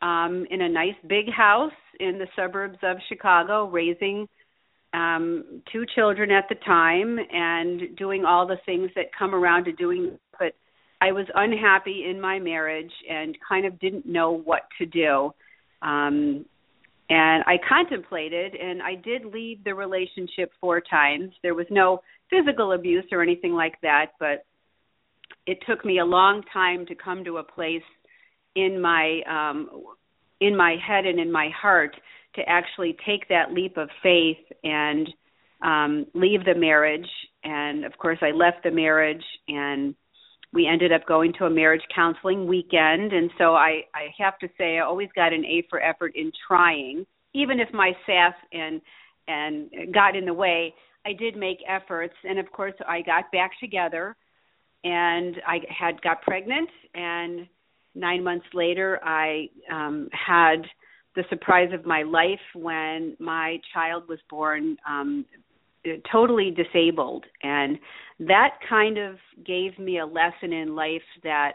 um, 0.02 0.46
in 0.50 0.62
a 0.62 0.70
nice 0.70 0.96
big 1.08 1.30
house 1.30 1.72
in 2.00 2.18
the 2.20 2.28
suburbs 2.36 2.78
of 2.84 2.98
Chicago, 3.08 3.68
raising 3.68 4.28
um, 4.94 5.62
two 5.72 5.86
children 5.96 6.32
at 6.32 6.46
the 6.50 6.56
time 6.56 7.18
and 7.32 7.96
doing 7.98 8.26
all 8.26 8.48
the 8.48 8.58
things 8.66 8.90
that 8.96 9.06
come 9.18 9.34
around 9.36 9.66
to 9.66 9.72
doing. 9.74 10.18
But 10.40 10.54
I 11.02 11.12
was 11.12 11.26
unhappy 11.36 12.06
in 12.10 12.20
my 12.20 12.40
marriage 12.40 12.92
and 13.10 13.38
kind 13.48 13.66
of 13.66 13.80
didn't 13.80 14.06
know 14.06 14.32
what 14.32 14.64
to 14.80 14.86
do. 14.86 15.32
Um, 15.82 16.46
and 17.10 17.44
I 17.46 17.58
contemplated, 17.68 18.56
and 18.56 18.82
I 18.82 18.96
did 18.96 19.26
leave 19.26 19.64
the 19.64 19.76
relationship 19.76 20.52
four 20.60 20.82
times. 20.82 21.32
There 21.44 21.54
was 21.54 21.68
no 21.70 22.02
physical 22.30 22.72
abuse 22.72 23.06
or 23.12 23.22
anything 23.22 23.54
like 23.54 23.80
that, 23.82 24.14
but 24.20 24.46
it 25.46 25.60
took 25.68 25.86
me 25.86 26.00
a 26.00 26.06
long 26.06 26.42
time 26.52 26.86
to 26.88 26.96
come 26.96 27.24
to 27.26 27.38
a 27.38 27.44
place 27.44 27.84
in 28.56 28.82
my 28.82 29.22
um 29.30 29.70
in 30.40 30.56
my 30.56 30.76
head 30.86 31.06
and 31.06 31.20
in 31.20 31.32
my 31.32 31.50
heart 31.50 31.96
to 32.36 32.42
actually 32.48 32.96
take 33.06 33.28
that 33.30 33.54
leap 33.54 33.78
of 33.78 33.90
faith 34.02 34.38
and 34.64 35.08
um 35.62 36.06
leave 36.14 36.44
the 36.46 36.56
marriage 36.56 37.08
and 37.44 37.86
of 37.86 37.98
course 37.98 38.20
I 38.22 38.32
left 38.32 38.64
the 38.64 38.72
marriage 38.72 39.24
and 39.48 39.96
we 40.56 40.66
ended 40.66 40.94
up 40.94 41.06
going 41.06 41.34
to 41.34 41.46
a 41.46 41.50
marriage 41.50 41.84
counseling 41.94 42.48
weekend. 42.48 43.12
And 43.12 43.30
so 43.38 43.54
I 43.54 43.82
I 43.94 44.08
have 44.18 44.40
to 44.40 44.48
say 44.58 44.78
I 44.78 44.80
always 44.80 45.10
got 45.14 45.34
an 45.34 45.46
A 45.46 45.64
for 45.70 45.82
effort 45.82 46.14
in 46.16 46.32
trying. 46.48 47.06
Even 47.34 47.60
if 47.60 47.68
my 47.74 47.92
sass 48.08 48.34
and 48.54 48.82
and 49.28 49.94
got 49.94 50.16
in 50.16 50.26
the 50.26 50.34
way 50.34 50.74
I 51.06 51.14
did 51.14 51.36
make 51.36 51.58
efforts. 51.68 52.14
And 52.24 52.40
of 52.40 52.50
course 52.52 52.74
I 52.88 53.02
got 53.02 53.32
back 53.32 53.52
together 53.60 54.16
and 54.84 55.36
I 55.46 55.60
had 55.70 56.02
got 56.02 56.22
pregnant. 56.22 56.70
And 56.94 57.48
9 57.94 58.24
months 58.24 58.48
later 58.54 59.00
I 59.04 59.50
um 59.72 60.08
had 60.14 60.64
the 61.16 61.26
surprise 61.30 61.70
of 61.74 61.86
my 61.86 62.04
life 62.04 62.46
when 62.54 63.16
my 63.20 63.58
child 63.74 64.08
was 64.08 64.20
born 64.30 64.78
um 64.88 65.26
totally 66.12 66.52
disabled. 66.52 67.26
And 67.44 67.78
that 68.20 68.58
kind 68.70 68.98
of 68.98 69.16
gave 69.46 69.78
me 69.78 70.00
a 70.00 70.06
lesson 70.06 70.54
in 70.54 70.76
life 70.76 71.02
that 71.24 71.54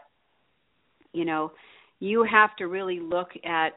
you 1.13 1.25
know 1.25 1.53
you 1.99 2.27
have 2.31 2.55
to 2.57 2.67
really 2.67 3.01
look 3.01 3.31
at 3.45 3.73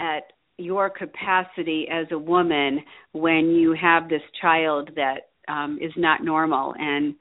at 0.00 0.32
your 0.56 0.90
capacity 0.90 1.86
as 1.90 2.06
a 2.10 2.18
woman 2.18 2.80
when 3.12 3.50
you 3.50 3.76
have 3.80 4.08
this 4.08 4.22
child 4.40 4.90
that 4.96 5.28
um 5.48 5.78
is 5.80 5.92
not 5.96 6.24
normal. 6.24 6.74
And 6.78 7.14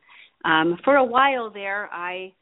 um 0.45 0.77
for 0.83 0.95
a 0.95 1.03
while 1.05 1.49
there 1.49 1.89
I 1.91 2.33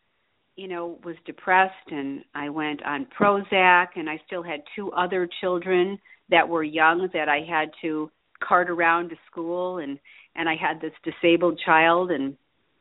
you 0.55 0.67
know 0.67 0.99
was 1.03 1.15
depressed 1.25 1.73
and 1.91 2.23
I 2.33 2.49
went 2.49 2.83
on 2.85 3.07
Prozac 3.19 3.87
and 3.95 4.09
I 4.09 4.21
still 4.27 4.43
had 4.43 4.61
two 4.75 4.91
other 4.91 5.27
children 5.41 5.99
that 6.29 6.47
were 6.47 6.63
young 6.63 7.09
that 7.13 7.29
I 7.29 7.39
had 7.47 7.69
to 7.81 8.09
cart 8.43 8.69
around 8.69 9.09
to 9.09 9.15
school 9.29 9.79
and 9.79 9.99
and 10.35 10.49
I 10.49 10.55
had 10.55 10.81
this 10.81 10.91
disabled 11.03 11.59
child 11.65 12.11
and 12.11 12.35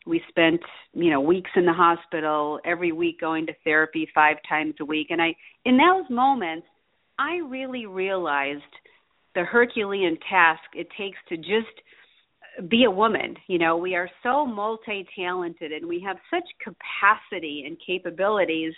we 0.07 0.21
spent 0.29 0.61
you 0.93 1.11
know 1.11 1.21
weeks 1.21 1.51
in 1.57 1.65
the 1.65 1.73
hospital 1.73 2.61
every 2.65 2.93
week 2.93 3.21
going 3.21 3.47
to 3.47 3.53
therapy 3.65 4.09
five 4.15 4.37
times 4.49 4.75
a 4.81 4.85
week. 4.85 5.09
And 5.11 5.21
I 5.23 5.35
in 5.65 5.77
those 5.77 6.09
moments 6.11 6.67
I 7.19 7.37
really 7.37 7.87
realized 7.87 8.63
the 9.35 9.45
herculean 9.45 10.19
task 10.29 10.63
it 10.75 10.89
takes 10.99 11.19
to 11.29 11.37
just 11.37 12.71
be 12.71 12.85
a 12.85 12.91
woman. 12.91 13.37
You 13.47 13.59
know 13.59 13.77
we 13.77 13.95
are 13.95 14.11
so 14.23 14.45
multi 14.45 15.07
talented 15.17 15.73
and 15.73 15.87
we 15.87 16.01
have 16.01 16.17
such 16.31 16.45
capacity 16.63 17.65
and 17.67 17.77
capabilities. 17.85 18.75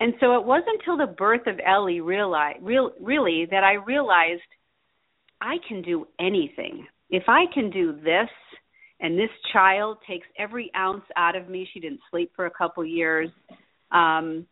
And 0.00 0.14
so 0.18 0.34
it 0.34 0.44
wasn't 0.44 0.80
until 0.80 0.96
the 0.96 1.12
birth 1.12 1.46
of 1.46 1.60
Ellie 1.64 2.00
realize 2.00 2.56
real 2.60 2.90
really 3.00 3.46
that 3.50 3.62
I 3.62 3.74
realized 3.74 4.42
I 5.40 5.56
can 5.68 5.82
do 5.82 6.06
anything. 6.18 6.86
If 7.10 7.24
I 7.28 7.44
can 7.52 7.70
do 7.70 7.92
this, 7.92 8.28
and 9.00 9.18
this 9.18 9.30
child 9.52 9.98
takes 10.08 10.26
every 10.38 10.70
ounce 10.76 11.04
out 11.16 11.36
of 11.36 11.48
me, 11.48 11.68
she 11.72 11.80
didn't 11.80 12.00
sleep 12.10 12.32
for 12.34 12.46
a 12.46 12.50
couple 12.50 12.84
years. 12.84 13.28
Um, 13.92 14.46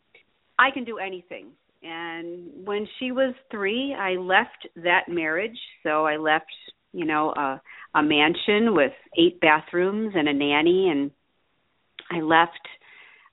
I 0.58 0.70
can 0.72 0.84
do 0.84 0.98
anything. 0.98 1.52
And 1.82 2.66
when 2.66 2.86
she 2.98 3.12
was 3.12 3.34
three, 3.50 3.94
I 3.98 4.12
left 4.12 4.68
that 4.76 5.08
marriage. 5.08 5.58
So 5.82 6.06
I 6.06 6.16
left, 6.16 6.52
you 6.92 7.04
know, 7.04 7.30
a, 7.30 7.60
a 7.94 8.02
mansion 8.02 8.74
with 8.74 8.92
eight 9.18 9.40
bathrooms 9.40 10.12
and 10.14 10.28
a 10.28 10.32
nanny, 10.32 10.88
and 10.90 11.10
I 12.10 12.20
left 12.20 12.60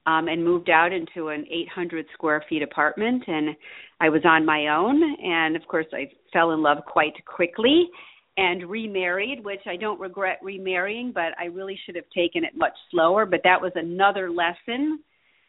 um, 0.05 0.27
and 0.27 0.43
moved 0.43 0.69
out 0.69 0.91
into 0.91 1.29
an 1.29 1.45
800 1.49 2.05
square 2.13 2.43
feet 2.49 2.63
apartment. 2.63 3.23
And 3.27 3.55
I 3.99 4.09
was 4.09 4.21
on 4.25 4.45
my 4.45 4.67
own. 4.67 5.01
And 5.23 5.55
of 5.55 5.67
course, 5.67 5.87
I 5.93 6.09
fell 6.31 6.51
in 6.51 6.61
love 6.61 6.79
quite 6.85 7.13
quickly 7.25 7.89
and 8.37 8.69
remarried, 8.69 9.43
which 9.43 9.61
I 9.67 9.75
don't 9.75 9.99
regret 9.99 10.39
remarrying, 10.41 11.11
but 11.13 11.37
I 11.37 11.45
really 11.45 11.77
should 11.85 11.95
have 11.95 12.09
taken 12.15 12.43
it 12.43 12.55
much 12.55 12.73
slower. 12.91 13.25
But 13.25 13.41
that 13.43 13.61
was 13.61 13.73
another 13.75 14.31
lesson 14.31 14.99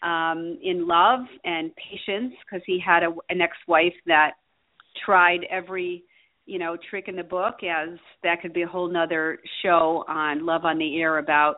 um, 0.02 0.59
in 0.62 0.87
love 0.87 1.21
and 1.45 1.71
patience 1.76 2.35
because 2.45 2.62
he 2.66 2.83
had 2.85 3.02
a, 3.02 3.12
an 3.28 3.40
ex-wife 3.40 3.95
that 4.07 4.33
tried 5.04 5.40
every 5.50 6.04
you 6.47 6.59
know 6.59 6.76
trick 6.88 7.07
in 7.07 7.14
the 7.14 7.23
book 7.23 7.57
as 7.62 7.97
that 8.23 8.40
could 8.42 8.52
be 8.52 8.62
a 8.62 8.66
whole 8.66 8.90
nother 8.90 9.38
show 9.62 10.04
on 10.09 10.45
love 10.45 10.64
on 10.64 10.78
the 10.78 11.00
air 11.00 11.19
about 11.19 11.57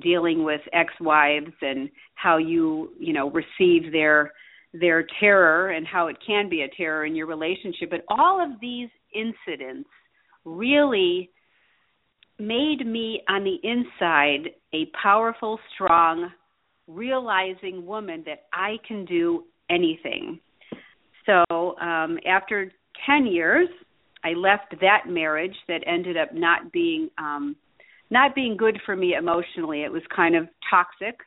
dealing 0.00 0.44
with 0.44 0.60
ex-wives 0.72 1.52
and 1.60 1.90
how 2.14 2.38
you 2.38 2.90
you 2.98 3.12
know 3.12 3.30
receive 3.30 3.92
their 3.92 4.32
their 4.72 5.06
terror 5.20 5.70
and 5.70 5.86
how 5.86 6.06
it 6.06 6.16
can 6.26 6.48
be 6.48 6.62
a 6.62 6.68
terror 6.76 7.04
in 7.04 7.14
your 7.14 7.26
relationship. 7.26 7.90
But 7.90 8.04
all 8.08 8.42
of 8.42 8.58
these 8.60 8.88
incidents 9.14 9.88
really 10.44 11.30
made 12.38 12.86
me 12.86 13.22
on 13.28 13.44
the 13.44 13.58
inside 13.62 14.50
a 14.72 14.86
powerful 15.00 15.60
strong 15.74 16.30
realizing 16.88 17.86
woman 17.86 18.22
that 18.26 18.44
I 18.52 18.76
can 18.86 19.04
do 19.04 19.44
anything. 19.70 20.40
So 21.26 21.44
um 21.78 22.18
after 22.26 22.72
10 23.06 23.26
years 23.26 23.68
I 24.24 24.32
left 24.32 24.74
that 24.80 25.04
marriage 25.06 25.56
that 25.68 25.82
ended 25.86 26.16
up 26.16 26.34
not 26.34 26.72
being 26.72 27.10
um 27.18 27.56
not 28.12 28.34
being 28.34 28.56
good 28.56 28.78
for 28.84 28.94
me 28.94 29.14
emotionally. 29.14 29.82
It 29.82 29.90
was 29.90 30.02
kind 30.14 30.36
of 30.36 30.46
toxic. 30.70 31.18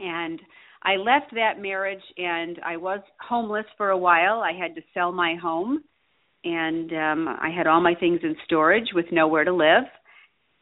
And 0.00 0.40
I 0.82 0.96
left 0.96 1.32
that 1.34 1.62
marriage 1.62 2.02
and 2.18 2.58
I 2.66 2.76
was 2.76 3.00
homeless 3.20 3.64
for 3.76 3.90
a 3.90 3.98
while. 3.98 4.40
I 4.40 4.52
had 4.52 4.74
to 4.74 4.82
sell 4.92 5.12
my 5.12 5.36
home 5.40 5.84
and 6.42 6.92
um 6.92 7.28
I 7.28 7.48
had 7.56 7.66
all 7.66 7.80
my 7.80 7.94
things 7.94 8.20
in 8.22 8.34
storage 8.44 8.88
with 8.92 9.06
nowhere 9.12 9.44
to 9.44 9.52
live. 9.52 9.84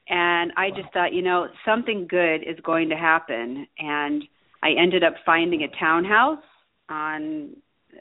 And 0.09 0.53
I 0.57 0.69
just 0.71 0.93
thought, 0.93 1.15
you 1.15 1.23
know, 1.23 1.49
something 1.65 2.07
good 2.09 2.43
is 2.43 2.59
going 2.63 2.91
to 2.91 2.97
happen 2.97 3.67
and 3.79 4.23
I 4.63 4.71
ended 4.79 5.03
up 5.03 5.15
finding 5.25 5.63
a 5.63 5.81
townhouse 5.81 6.45
on 6.89 7.57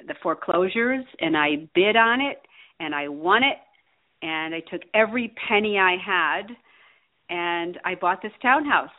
the 0.07 0.15
foreclosures 0.21 1.05
and 1.19 1.37
I 1.37 1.67
bid 1.73 1.95
on 1.95 2.19
it 2.19 2.41
and 2.79 2.93
I 2.93 3.07
won 3.07 3.43
it 3.43 3.57
and 4.21 4.53
I 4.53 4.59
took 4.59 4.81
every 4.93 5.33
penny 5.47 5.79
I 5.79 5.95
had 6.05 6.55
and 7.31 7.79
I 7.85 7.95
bought 7.95 8.21
this 8.21 8.33
townhouse. 8.41 8.89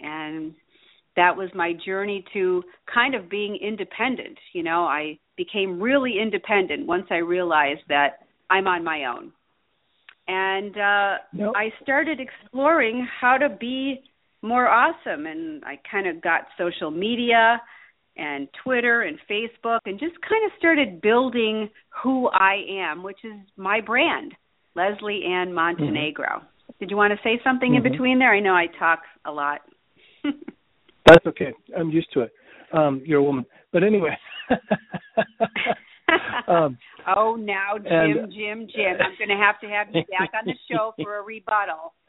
And 0.00 0.54
that 1.16 1.36
was 1.36 1.50
my 1.54 1.74
journey 1.84 2.24
to 2.32 2.62
kind 2.92 3.14
of 3.14 3.28
being 3.28 3.56
independent. 3.56 4.38
You 4.54 4.62
know, 4.62 4.84
I 4.84 5.18
became 5.36 5.80
really 5.80 6.14
independent 6.20 6.86
once 6.86 7.06
I 7.10 7.16
realized 7.16 7.82
that 7.88 8.20
I'm 8.50 8.66
on 8.66 8.82
my 8.82 9.04
own. 9.04 9.32
And 10.26 10.76
uh 10.76 11.18
nope. 11.32 11.54
I 11.56 11.70
started 11.82 12.18
exploring 12.20 13.06
how 13.20 13.38
to 13.38 13.48
be 13.48 14.00
more 14.42 14.68
awesome 14.68 15.26
and 15.26 15.64
I 15.64 15.80
kind 15.90 16.06
of 16.06 16.22
got 16.22 16.42
social 16.56 16.90
media 16.90 17.60
and 18.16 18.48
Twitter 18.62 19.02
and 19.02 19.18
Facebook 19.30 19.80
and 19.86 19.98
just 19.98 20.14
kind 20.28 20.44
of 20.44 20.52
started 20.58 21.00
building 21.00 21.70
who 22.02 22.28
I 22.28 22.62
am, 22.70 23.02
which 23.02 23.18
is 23.24 23.32
my 23.56 23.80
brand, 23.80 24.34
Leslie 24.74 25.24
Ann 25.24 25.52
Montenegro. 25.52 26.26
Mm-hmm. 26.26 26.57
Did 26.80 26.90
you 26.90 26.96
want 26.96 27.12
to 27.12 27.18
say 27.22 27.40
something 27.42 27.72
mm-hmm. 27.72 27.86
in 27.86 27.92
between 27.92 28.18
there? 28.18 28.32
I 28.32 28.40
know 28.40 28.54
I 28.54 28.66
talk 28.78 29.00
a 29.24 29.32
lot. 29.32 29.60
That's 31.06 31.26
okay. 31.26 31.52
I'm 31.76 31.90
used 31.90 32.08
to 32.14 32.20
it. 32.20 32.32
Um, 32.72 33.02
you're 33.04 33.20
a 33.20 33.24
woman. 33.24 33.46
But 33.72 33.82
anyway. 33.82 34.16
um, 36.48 36.78
oh, 37.16 37.36
now, 37.36 37.78
Jim, 37.78 37.92
and, 37.92 38.32
Jim, 38.32 38.66
Jim. 38.74 38.96
I'm 39.00 39.16
going 39.18 39.28
to 39.28 39.42
have 39.42 39.60
to 39.60 39.68
have 39.68 39.88
you 39.92 40.02
back 40.10 40.30
on 40.38 40.46
the 40.46 40.54
show 40.70 40.92
for 41.02 41.18
a 41.18 41.22
rebuttal. 41.22 41.94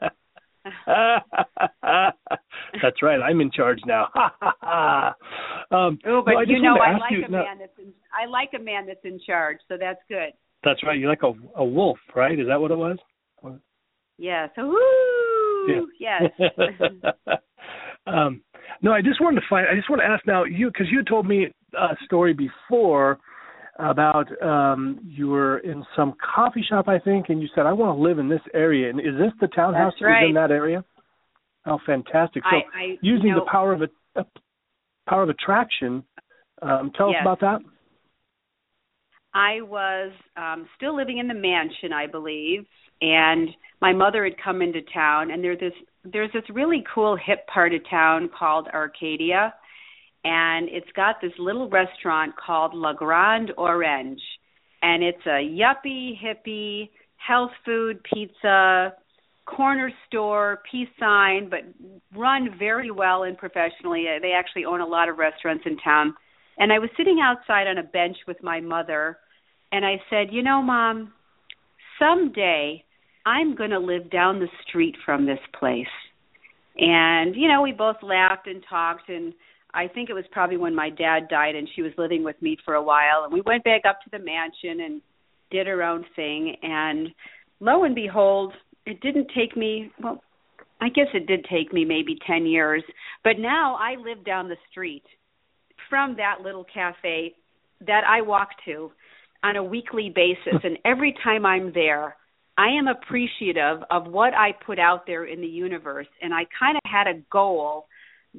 that's 2.82 3.02
right. 3.02 3.20
I'm 3.20 3.40
in 3.40 3.50
charge 3.50 3.80
now. 3.86 4.08
um, 5.70 5.98
oh, 6.06 6.22
but 6.24 6.46
you 6.48 6.60
know, 6.60 6.76
I 6.76 6.92
like 6.98 7.12
you, 7.12 7.24
a 7.24 7.30
man 7.30 7.58
that's 7.58 7.78
in, 7.78 7.92
I 8.12 8.26
like 8.26 8.50
a 8.54 8.62
man 8.62 8.86
that's 8.86 9.04
in 9.04 9.18
charge, 9.26 9.56
so 9.68 9.76
that's 9.80 10.00
good. 10.08 10.32
That's 10.62 10.82
right. 10.82 10.98
You're 10.98 11.08
like 11.08 11.22
a 11.22 11.32
a 11.56 11.64
wolf, 11.64 11.98
right? 12.14 12.38
Is 12.38 12.46
that 12.48 12.60
what 12.60 12.70
it 12.70 12.76
was? 12.76 12.98
Yes. 14.20 14.50
Woo! 14.58 15.88
Yeah. 15.98 16.18
Yes. 16.38 16.90
um, 18.06 18.42
no, 18.82 18.92
I 18.92 19.00
just 19.00 19.20
wanted 19.20 19.40
to 19.40 19.46
find. 19.48 19.66
I 19.66 19.74
just 19.74 19.88
want 19.88 20.02
to 20.02 20.06
ask 20.06 20.26
now 20.26 20.44
you 20.44 20.66
because 20.66 20.88
you 20.90 21.02
told 21.02 21.26
me 21.26 21.48
a 21.74 21.96
story 22.04 22.34
before 22.34 23.18
about 23.78 24.26
um, 24.42 25.00
you 25.02 25.28
were 25.28 25.58
in 25.60 25.82
some 25.96 26.14
coffee 26.34 26.64
shop, 26.68 26.86
I 26.86 26.98
think, 26.98 27.30
and 27.30 27.40
you 27.40 27.48
said, 27.54 27.64
"I 27.64 27.72
want 27.72 27.96
to 27.96 28.02
live 28.02 28.18
in 28.18 28.28
this 28.28 28.42
area." 28.52 28.90
And 28.90 29.00
is 29.00 29.14
this 29.18 29.32
the 29.40 29.48
townhouse 29.48 29.94
That's 29.96 30.04
right. 30.04 30.26
in 30.26 30.34
that 30.34 30.50
area? 30.50 30.84
Oh, 31.66 31.78
fantastic! 31.86 32.42
So, 32.42 32.56
I, 32.56 32.78
I, 32.78 32.96
using 33.00 33.28
you 33.28 33.34
know, 33.34 33.44
the 33.44 33.50
power 33.50 33.72
of 33.72 33.80
a, 33.82 33.88
a 34.20 34.26
power 35.08 35.22
of 35.22 35.30
attraction, 35.30 36.04
um, 36.60 36.92
tell 36.94 37.08
us 37.08 37.16
about 37.22 37.40
that. 37.40 37.60
I 39.32 39.62
was 39.62 40.12
um 40.36 40.66
still 40.76 40.94
living 40.94 41.18
in 41.18 41.28
the 41.28 41.34
mansion, 41.34 41.92
I 41.94 42.06
believe, 42.06 42.66
and 43.00 43.48
my 43.80 43.92
mother 43.92 44.24
had 44.24 44.34
come 44.42 44.62
into 44.62 44.80
town 44.92 45.30
and 45.30 45.42
there's 45.42 45.60
this 45.60 45.72
there's 46.04 46.32
this 46.32 46.44
really 46.52 46.84
cool 46.94 47.16
hip 47.16 47.46
part 47.46 47.74
of 47.74 47.80
town 47.88 48.28
called 48.36 48.68
Arcadia 48.72 49.54
and 50.24 50.68
it's 50.68 50.90
got 50.94 51.16
this 51.22 51.32
little 51.38 51.68
restaurant 51.68 52.34
called 52.36 52.74
La 52.74 52.92
Grande 52.92 53.52
Orange 53.56 54.20
and 54.82 55.02
it's 55.02 55.26
a 55.26 55.40
yuppie 55.40 56.12
hippie 56.22 56.90
health 57.16 57.50
food 57.64 58.00
pizza 58.04 58.94
corner 59.46 59.90
store 60.06 60.62
peace 60.70 60.88
sign 60.98 61.50
but 61.50 61.60
run 62.16 62.50
very 62.58 62.90
well 62.90 63.24
and 63.24 63.36
professionally. 63.36 64.06
Uh, 64.08 64.20
they 64.20 64.32
actually 64.32 64.64
own 64.64 64.80
a 64.80 64.86
lot 64.86 65.08
of 65.08 65.18
restaurants 65.18 65.64
in 65.66 65.76
town. 65.78 66.14
And 66.58 66.72
I 66.72 66.78
was 66.78 66.90
sitting 66.96 67.18
outside 67.22 67.66
on 67.66 67.78
a 67.78 67.82
bench 67.82 68.16
with 68.28 68.42
my 68.42 68.60
mother, 68.60 69.18
and 69.72 69.84
I 69.84 69.96
said, 70.10 70.28
You 70.30 70.42
know, 70.42 70.60
Mom, 70.60 71.12
someday 71.98 72.84
I'm 73.26 73.54
going 73.54 73.70
to 73.70 73.78
live 73.78 74.10
down 74.10 74.38
the 74.38 74.48
street 74.66 74.96
from 75.04 75.26
this 75.26 75.38
place. 75.58 75.86
And, 76.76 77.34
you 77.36 77.48
know, 77.48 77.62
we 77.62 77.72
both 77.72 77.96
laughed 78.02 78.46
and 78.46 78.64
talked, 78.68 79.08
and 79.08 79.34
I 79.74 79.88
think 79.88 80.08
it 80.08 80.14
was 80.14 80.24
probably 80.30 80.56
when 80.56 80.74
my 80.74 80.90
dad 80.90 81.28
died 81.28 81.54
and 81.54 81.68
she 81.74 81.82
was 81.82 81.92
living 81.98 82.24
with 82.24 82.40
me 82.40 82.56
for 82.64 82.74
a 82.74 82.82
while. 82.82 83.24
And 83.24 83.32
we 83.32 83.42
went 83.42 83.64
back 83.64 83.82
up 83.88 84.00
to 84.04 84.10
the 84.10 84.24
mansion 84.24 84.80
and 84.84 85.02
did 85.50 85.68
our 85.68 85.82
own 85.82 86.04
thing. 86.16 86.56
And 86.62 87.08
lo 87.60 87.84
and 87.84 87.94
behold, 87.94 88.54
it 88.86 89.00
didn't 89.00 89.30
take 89.36 89.56
me, 89.56 89.90
well, 90.02 90.22
I 90.80 90.88
guess 90.88 91.08
it 91.12 91.26
did 91.26 91.46
take 91.50 91.72
me 91.72 91.84
maybe 91.84 92.18
10 92.26 92.46
years, 92.46 92.82
but 93.22 93.38
now 93.38 93.76
I 93.76 93.96
live 93.96 94.24
down 94.24 94.48
the 94.48 94.56
street 94.70 95.04
from 95.90 96.16
that 96.16 96.40
little 96.42 96.64
cafe 96.72 97.34
that 97.86 98.02
I 98.08 98.22
walk 98.22 98.48
to 98.64 98.90
on 99.42 99.56
a 99.56 99.64
weekly 99.64 100.10
basis 100.14 100.60
and 100.64 100.78
every 100.84 101.14
time 101.22 101.44
I'm 101.44 101.72
there 101.74 102.16
I 102.60 102.68
am 102.78 102.88
appreciative 102.88 103.82
of 103.90 104.06
what 104.06 104.34
I 104.34 104.52
put 104.66 104.78
out 104.78 105.06
there 105.06 105.24
in 105.24 105.40
the 105.40 105.46
universe 105.46 106.06
and 106.20 106.34
I 106.34 106.42
kind 106.58 106.76
of 106.76 106.82
had 106.84 107.06
a 107.06 107.22
goal 107.32 107.86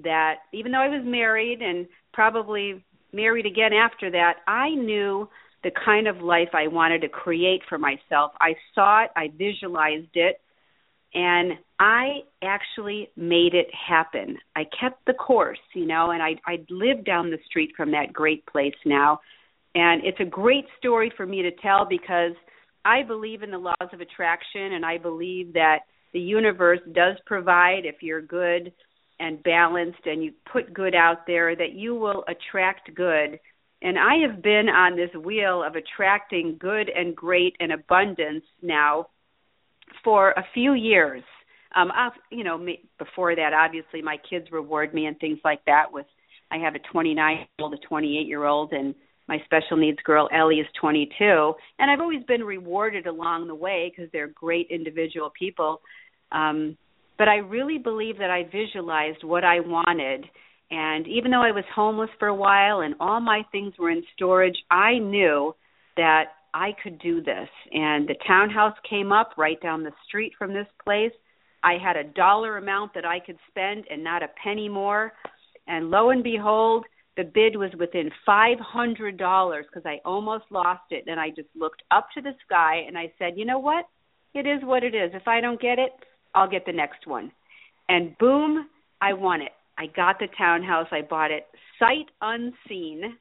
that 0.03 0.35
even 0.53 0.71
though 0.71 0.81
I 0.81 0.89
was 0.89 1.01
married 1.03 1.63
and 1.63 1.87
probably 2.13 2.85
married 3.11 3.47
again 3.47 3.73
after 3.73 4.11
that 4.11 4.35
I 4.47 4.69
knew 4.69 5.27
the 5.63 5.71
kind 5.83 6.07
of 6.07 6.17
life 6.17 6.49
I 6.53 6.67
wanted 6.67 7.01
to 7.01 7.09
create 7.09 7.61
for 7.67 7.79
myself 7.79 8.33
I 8.39 8.53
saw 8.75 9.05
it 9.05 9.09
I 9.15 9.29
visualized 9.35 10.13
it 10.13 10.39
and 11.15 11.53
I 11.79 12.19
actually 12.43 13.09
made 13.17 13.55
it 13.55 13.67
happen. 13.73 14.37
I 14.55 14.65
kept 14.79 15.03
the 15.07 15.13
course, 15.13 15.59
you 15.73 15.87
know, 15.87 16.11
and 16.11 16.21
I 16.21 16.35
I 16.45 16.63
live 16.69 17.03
down 17.03 17.31
the 17.31 17.39
street 17.47 17.71
from 17.75 17.89
that 17.91 18.13
great 18.13 18.45
place 18.45 18.75
now. 18.85 19.19
And 19.73 20.05
it's 20.05 20.19
a 20.19 20.25
great 20.25 20.65
story 20.77 21.11
for 21.17 21.25
me 21.25 21.41
to 21.41 21.51
tell 21.63 21.85
because 21.89 22.33
I 22.85 23.03
believe 23.03 23.43
in 23.43 23.51
the 23.51 23.57
laws 23.57 23.75
of 23.93 24.01
attraction 24.01 24.73
and 24.73 24.85
I 24.85 24.97
believe 24.97 25.53
that 25.53 25.79
the 26.13 26.19
universe 26.19 26.79
does 26.93 27.17
provide 27.25 27.85
if 27.85 28.01
you're 28.01 28.21
good 28.21 28.71
and 29.19 29.41
balanced 29.43 30.05
and 30.05 30.23
you 30.23 30.33
put 30.51 30.73
good 30.73 30.95
out 30.95 31.27
there 31.27 31.55
that 31.55 31.73
you 31.73 31.95
will 31.95 32.23
attract 32.27 32.93
good. 32.95 33.39
And 33.81 33.97
I 33.97 34.15
have 34.27 34.41
been 34.41 34.67
on 34.67 34.95
this 34.95 35.11
wheel 35.13 35.63
of 35.63 35.75
attracting 35.75 36.57
good 36.59 36.89
and 36.89 37.15
great 37.15 37.55
and 37.59 37.71
abundance 37.71 38.43
now 38.61 39.07
for 40.03 40.31
a 40.31 40.45
few 40.53 40.73
years. 40.73 41.23
Um, 41.75 41.91
I've, 41.95 42.11
you 42.29 42.43
know, 42.43 42.57
me, 42.57 42.83
before 42.99 43.35
that, 43.35 43.53
obviously, 43.53 44.01
my 44.01 44.17
kids 44.29 44.47
reward 44.51 44.93
me 44.93 45.05
and 45.05 45.17
things 45.19 45.39
like 45.43 45.63
that. 45.65 45.91
With 45.91 46.05
I 46.51 46.57
have 46.57 46.75
a 46.75 46.79
29 46.79 47.37
year 47.37 47.47
old, 47.59 47.73
a 47.73 47.77
28 47.77 48.27
year 48.27 48.45
old, 48.45 48.73
and 48.73 48.93
my 49.31 49.41
special 49.45 49.77
needs 49.77 49.97
girl 50.03 50.27
Ellie 50.33 50.59
is 50.59 50.67
22, 50.81 51.53
and 51.79 51.89
I've 51.89 52.01
always 52.01 52.21
been 52.27 52.43
rewarded 52.43 53.07
along 53.07 53.47
the 53.47 53.55
way 53.55 53.89
because 53.89 54.11
they're 54.11 54.27
great 54.27 54.67
individual 54.69 55.31
people. 55.39 55.79
Um, 56.33 56.77
but 57.17 57.29
I 57.29 57.37
really 57.37 57.77
believe 57.77 58.17
that 58.17 58.29
I 58.29 58.43
visualized 58.51 59.23
what 59.23 59.45
I 59.45 59.61
wanted, 59.61 60.25
and 60.69 61.07
even 61.07 61.31
though 61.31 61.41
I 61.41 61.51
was 61.51 61.63
homeless 61.73 62.09
for 62.19 62.27
a 62.27 62.35
while 62.35 62.81
and 62.81 62.93
all 62.99 63.21
my 63.21 63.43
things 63.53 63.73
were 63.79 63.89
in 63.89 64.03
storage, 64.13 64.57
I 64.69 64.97
knew 64.97 65.55
that 65.95 66.25
I 66.53 66.71
could 66.83 66.99
do 66.99 67.23
this. 67.23 67.47
And 67.71 68.09
the 68.09 68.15
townhouse 68.27 68.75
came 68.89 69.13
up 69.13 69.31
right 69.37 69.61
down 69.61 69.83
the 69.83 69.93
street 70.05 70.33
from 70.37 70.51
this 70.51 70.67
place. 70.83 71.13
I 71.63 71.77
had 71.81 71.95
a 71.95 72.03
dollar 72.03 72.57
amount 72.57 72.93
that 72.95 73.05
I 73.05 73.21
could 73.21 73.37
spend 73.49 73.85
and 73.89 74.03
not 74.03 74.23
a 74.23 74.27
penny 74.43 74.67
more. 74.67 75.13
And 75.67 75.89
lo 75.89 76.09
and 76.09 76.21
behold, 76.21 76.85
the 77.17 77.23
bid 77.23 77.55
was 77.55 77.71
within 77.77 78.09
$500 78.27 78.57
because 79.17 79.85
I 79.85 79.99
almost 80.05 80.45
lost 80.49 80.83
it. 80.91 81.05
And 81.07 81.19
I 81.19 81.29
just 81.29 81.49
looked 81.55 81.83
up 81.91 82.07
to 82.13 82.21
the 82.21 82.33
sky 82.45 82.83
and 82.87 82.97
I 82.97 83.11
said, 83.19 83.33
you 83.35 83.45
know 83.45 83.59
what? 83.59 83.85
It 84.33 84.47
is 84.47 84.63
what 84.63 84.83
it 84.83 84.95
is. 84.95 85.11
If 85.13 85.27
I 85.27 85.41
don't 85.41 85.59
get 85.59 85.77
it, 85.77 85.91
I'll 86.33 86.49
get 86.49 86.65
the 86.65 86.71
next 86.71 87.05
one. 87.05 87.31
And 87.89 88.17
boom, 88.17 88.67
I 89.01 89.13
won 89.13 89.41
it. 89.41 89.51
I 89.77 89.87
got 89.87 90.19
the 90.19 90.27
townhouse. 90.37 90.87
I 90.91 91.01
bought 91.01 91.31
it 91.31 91.47
sight 91.79 92.07
unseen 92.21 93.17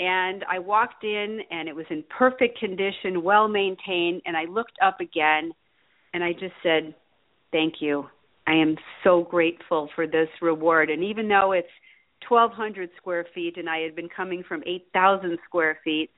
and 0.00 0.44
I 0.50 0.58
walked 0.58 1.04
in 1.04 1.40
and 1.50 1.68
it 1.68 1.76
was 1.76 1.86
in 1.90 2.02
perfect 2.16 2.58
condition, 2.58 3.22
well 3.22 3.46
maintained, 3.46 4.22
and 4.26 4.36
I 4.36 4.44
looked 4.44 4.76
up 4.82 5.00
again 5.00 5.52
and 6.12 6.24
I 6.24 6.32
just 6.32 6.54
said, 6.62 6.94
"Thank 7.52 7.80
you. 7.80 8.08
I 8.46 8.54
am 8.54 8.76
so 9.04 9.22
grateful 9.22 9.88
for 9.94 10.06
this 10.06 10.28
reward." 10.40 10.90
And 10.90 11.04
even 11.04 11.28
though 11.28 11.52
it's 11.52 11.70
1200 12.28 12.90
square 12.96 13.26
feet 13.34 13.56
and 13.56 13.68
I 13.68 13.78
had 13.78 13.94
been 13.94 14.08
coming 14.08 14.42
from 14.46 14.62
8000 14.66 15.38
square 15.46 15.78
feet, 15.84 16.10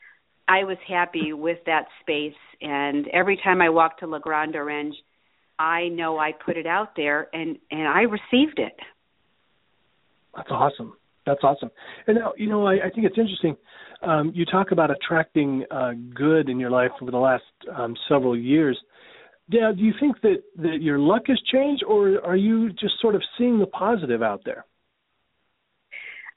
I 0.49 0.65
was 0.65 0.79
happy 0.87 1.33
with 1.33 1.59
that 1.67 1.87
space 2.01 2.35
and 2.61 3.07
every 3.09 3.39
time 3.43 3.61
I 3.61 3.69
walk 3.69 3.99
to 3.99 4.07
La 4.07 4.19
Grande 4.19 4.57
Orange, 4.57 4.95
I 5.59 5.89
know 5.89 6.19
I 6.19 6.33
put 6.33 6.57
it 6.57 6.67
out 6.67 6.91
there 6.97 7.29
and 7.33 7.59
and 7.71 7.89
I 7.89 8.03
received 8.03 8.59
it. 8.59 8.77
That's 10.35 10.51
awesome. 10.51 10.95
That's 11.25 11.41
awesome. 11.43 11.71
And 12.07 12.19
now, 12.19 12.33
you 12.37 12.49
know, 12.49 12.67
I, 12.67 12.75
I 12.75 12.91
think 12.91 13.07
it's 13.07 13.19
interesting. 13.19 13.57
Um, 14.03 14.33
you 14.35 14.45
talk 14.45 14.71
about 14.71 14.91
attracting 14.91 15.65
uh, 15.71 15.93
good 16.15 16.49
in 16.49 16.61
your 16.61 16.71
life 16.71 16.91
over 17.03 17.11
the 17.11 17.19
last 17.19 17.43
um, 17.75 17.97
several 18.09 18.37
years. 18.37 18.79
Now, 19.49 19.73
do 19.73 19.83
you 19.83 19.93
think 19.99 20.21
that, 20.23 20.43
that 20.59 20.79
your 20.81 20.99
luck 20.99 21.23
has 21.27 21.41
changed, 21.53 21.83
or 21.85 22.25
are 22.25 22.37
you 22.37 22.71
just 22.71 22.95
sort 23.01 23.15
of 23.15 23.23
seeing 23.39 23.59
the 23.59 23.67
positive 23.67 24.23
out 24.23 24.43
there? 24.45 24.65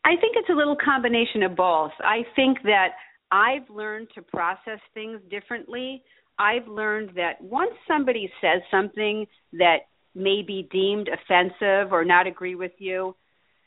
I 0.06 0.16
think 0.16 0.36
it's 0.36 0.50
a 0.50 0.54
little 0.54 0.78
combination 0.84 1.44
of 1.44 1.56
both. 1.56 1.92
I 2.00 2.22
think 2.36 2.62
that 2.64 2.90
I've 3.32 3.70
learned 3.70 4.08
to 4.16 4.22
process 4.22 4.80
things 4.94 5.20
differently. 5.30 6.04
I've 6.40 6.68
learned 6.68 7.12
that 7.16 7.42
once 7.42 7.74
somebody 7.88 8.32
says 8.42 8.62
something 8.72 9.28
that 9.54 9.80
may 10.16 10.42
be 10.42 10.68
deemed 10.72 11.10
offensive 11.10 11.92
or 11.92 12.04
not 12.06 12.28
agree 12.28 12.56
with 12.56 12.72
you, 12.80 13.16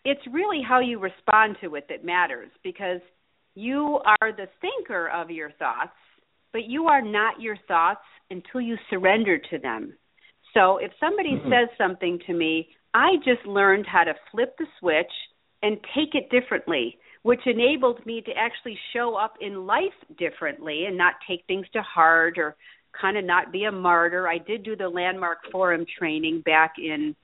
it's 0.05 0.21
really 0.33 0.61
how 0.67 0.81
you 0.81 0.99
respond 0.99 1.57
to 1.61 1.77
it 1.77 1.87
that 1.89 2.05
matters 2.05 2.51
because 2.65 3.01
you 3.55 4.01
are 4.05 4.33
the 4.33 4.49
thinker 4.61 5.09
of 5.09 5.31
your 5.31 5.53
thoughts, 5.53 5.93
but 6.53 6.65
you 6.65 6.87
are 6.87 7.03
not 7.03 7.41
your 7.41 7.57
thoughts 7.69 8.01
until 8.31 8.61
you 8.61 8.77
surrender 8.91 9.39
to 9.39 9.59
them. 9.59 9.97
So 10.55 10.79
if 10.79 10.93
somebody 10.99 11.37
Mhm. 11.37 11.51
says 11.51 11.69
something 11.77 12.19
to 12.21 12.33
me, 12.33 12.75
I 12.95 13.17
just 13.19 13.47
learned 13.47 13.87
how 13.87 14.05
to 14.05 14.15
flip 14.31 14.57
the 14.57 14.67
switch 14.79 15.13
and 15.63 15.77
take 15.95 16.15
it 16.15 16.31
differently, 16.31 16.99
which 17.23 17.41
enabled 17.47 18.05
me 18.05 18.21
to 18.23 18.33
actually 18.37 18.79
show 18.93 19.15
up 19.15 19.35
in 19.41 19.67
life 19.67 19.83
differently 20.19 20.87
and 20.87 20.97
not 20.97 21.15
take 21.29 21.45
things 21.47 21.67
to 21.73 21.83
heart 21.83 22.39
or 22.39 22.57
kind 23.01 23.17
of 23.17 23.25
not 23.25 23.53
be 23.53 23.65
a 23.65 23.73
martyr. 23.73 24.29
I 24.29 24.39
did 24.39 24.65
do 24.65 24.77
the 24.77 24.89
landmark 24.89 25.39
forum 25.51 25.87
training 25.99 26.43
back 26.45 26.75
in 26.79 27.15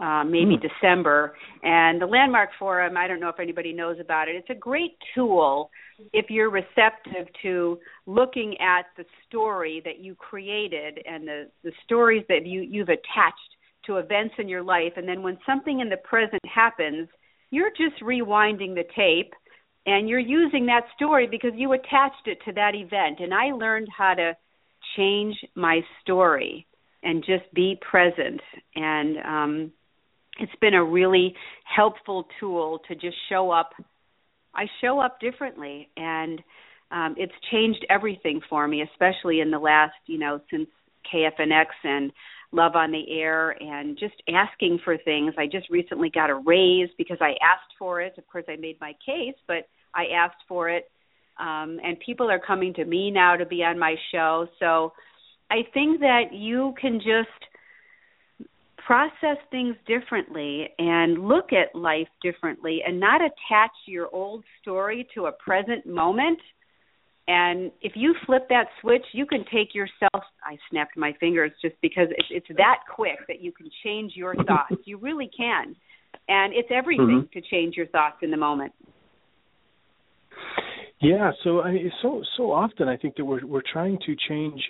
uh, 0.00 0.24
maybe 0.24 0.56
Hmm. 0.56 0.66
December. 0.66 1.36
And 1.62 2.00
the 2.00 2.06
Landmark 2.06 2.50
Forum, 2.58 2.96
I 2.96 3.06
don't 3.06 3.20
know 3.20 3.28
if 3.28 3.38
anybody 3.38 3.72
knows 3.72 3.98
about 4.00 4.28
it. 4.28 4.34
It's 4.34 4.48
a 4.48 4.54
great 4.54 4.92
tool 5.14 5.70
if 6.14 6.30
you're 6.30 6.50
receptive 6.50 7.28
to 7.42 7.78
looking 8.06 8.56
at 8.60 8.86
the 8.96 9.04
story 9.28 9.82
that 9.84 9.98
you 9.98 10.14
created 10.14 11.00
and 11.06 11.28
the, 11.28 11.50
the 11.62 11.72
stories 11.84 12.24
that 12.28 12.46
you, 12.46 12.62
you've 12.62 12.88
attached 12.88 13.56
to 13.86 13.98
events 13.98 14.34
in 14.38 14.48
your 14.48 14.62
life. 14.62 14.94
And 14.96 15.06
then 15.06 15.22
when 15.22 15.36
something 15.44 15.80
in 15.80 15.90
the 15.90 15.98
present 15.98 16.40
happens, 16.52 17.08
you're 17.50 17.70
just 17.70 18.02
rewinding 18.02 18.74
the 18.74 18.84
tape 18.96 19.32
and 19.86 20.08
you're 20.08 20.18
using 20.18 20.66
that 20.66 20.84
story 20.94 21.26
because 21.26 21.52
you 21.54 21.72
attached 21.72 22.26
it 22.26 22.38
to 22.44 22.52
that 22.52 22.74
event. 22.74 23.20
And 23.20 23.34
I 23.34 23.52
learned 23.52 23.88
how 23.96 24.14
to 24.14 24.36
change 24.96 25.36
my 25.54 25.80
story 26.02 26.66
and 27.02 27.24
just 27.24 27.52
be 27.54 27.78
present. 27.80 28.40
And 28.74 29.16
um, 29.18 29.72
it's 30.38 30.52
been 30.60 30.74
a 30.74 30.84
really 30.84 31.34
helpful 31.64 32.26
tool 32.38 32.80
to 32.88 32.94
just 32.94 33.16
show 33.28 33.50
up. 33.50 33.70
I 34.54 34.66
show 34.80 35.00
up 35.00 35.20
differently, 35.20 35.88
and 35.96 36.40
um, 36.90 37.14
it's 37.16 37.32
changed 37.52 37.86
everything 37.88 38.40
for 38.48 38.66
me, 38.66 38.82
especially 38.82 39.40
in 39.40 39.50
the 39.50 39.58
last, 39.58 39.94
you 40.06 40.18
know, 40.18 40.40
since 40.50 40.68
KFNX 41.12 41.66
and 41.84 42.12
Love 42.52 42.74
on 42.74 42.90
the 42.90 43.04
Air 43.10 43.50
and 43.62 43.96
just 43.98 44.14
asking 44.28 44.80
for 44.84 44.96
things. 44.98 45.34
I 45.38 45.46
just 45.46 45.70
recently 45.70 46.10
got 46.10 46.30
a 46.30 46.34
raise 46.34 46.88
because 46.98 47.18
I 47.20 47.30
asked 47.42 47.72
for 47.78 48.00
it. 48.00 48.14
Of 48.18 48.26
course, 48.26 48.44
I 48.48 48.56
made 48.56 48.76
my 48.80 48.92
case, 49.04 49.36
but 49.46 49.68
I 49.94 50.06
asked 50.16 50.42
for 50.48 50.68
it. 50.68 50.90
Um, 51.38 51.78
and 51.84 51.98
people 52.04 52.30
are 52.30 52.40
coming 52.40 52.74
to 52.74 52.84
me 52.84 53.10
now 53.10 53.36
to 53.36 53.46
be 53.46 53.62
on 53.62 53.78
my 53.78 53.94
show. 54.12 54.46
So 54.58 54.92
I 55.50 55.62
think 55.72 56.00
that 56.00 56.32
you 56.32 56.74
can 56.80 56.98
just 56.98 57.28
process 58.84 59.36
things 59.52 59.76
differently 59.86 60.68
and 60.78 61.28
look 61.28 61.50
at 61.52 61.78
life 61.78 62.08
differently 62.22 62.80
and 62.84 62.98
not 62.98 63.20
attach 63.20 63.70
your 63.86 64.08
old 64.12 64.44
story 64.60 65.06
to 65.14 65.26
a 65.26 65.32
present 65.32 65.86
moment 65.86 66.40
and 67.30 67.70
if 67.80 67.92
you 67.94 68.16
flip 68.26 68.48
that 68.48 68.64
switch, 68.80 69.04
you 69.12 69.24
can 69.24 69.44
take 69.54 69.72
yourself. 69.72 70.24
I 70.44 70.58
snapped 70.68 70.96
my 70.96 71.12
fingers 71.20 71.52
just 71.62 71.76
because 71.80 72.08
it's, 72.10 72.26
it's 72.28 72.58
that 72.58 72.78
quick 72.92 73.18
that 73.28 73.40
you 73.40 73.52
can 73.52 73.70
change 73.84 74.14
your 74.16 74.34
thoughts. 74.34 74.74
You 74.84 74.98
really 74.98 75.30
can, 75.36 75.76
and 76.28 76.52
it's 76.52 76.70
everything 76.74 77.28
mm-hmm. 77.30 77.38
to 77.38 77.46
change 77.48 77.76
your 77.76 77.86
thoughts 77.86 78.16
in 78.22 78.32
the 78.32 78.36
moment. 78.36 78.72
Yeah, 81.00 81.30
so 81.44 81.60
I 81.60 81.70
mean, 81.70 81.92
so 82.02 82.20
so 82.36 82.50
often 82.50 82.88
I 82.88 82.96
think 82.96 83.14
that 83.14 83.24
we're 83.24 83.46
we're 83.46 83.62
trying 83.72 83.98
to 84.06 84.16
change 84.28 84.60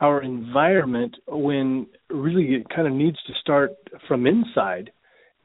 our 0.00 0.22
environment 0.22 1.16
when 1.26 1.86
really 2.10 2.54
it 2.54 2.66
kind 2.68 2.86
of 2.86 2.92
needs 2.92 3.16
to 3.28 3.32
start 3.40 3.70
from 4.06 4.26
inside 4.26 4.90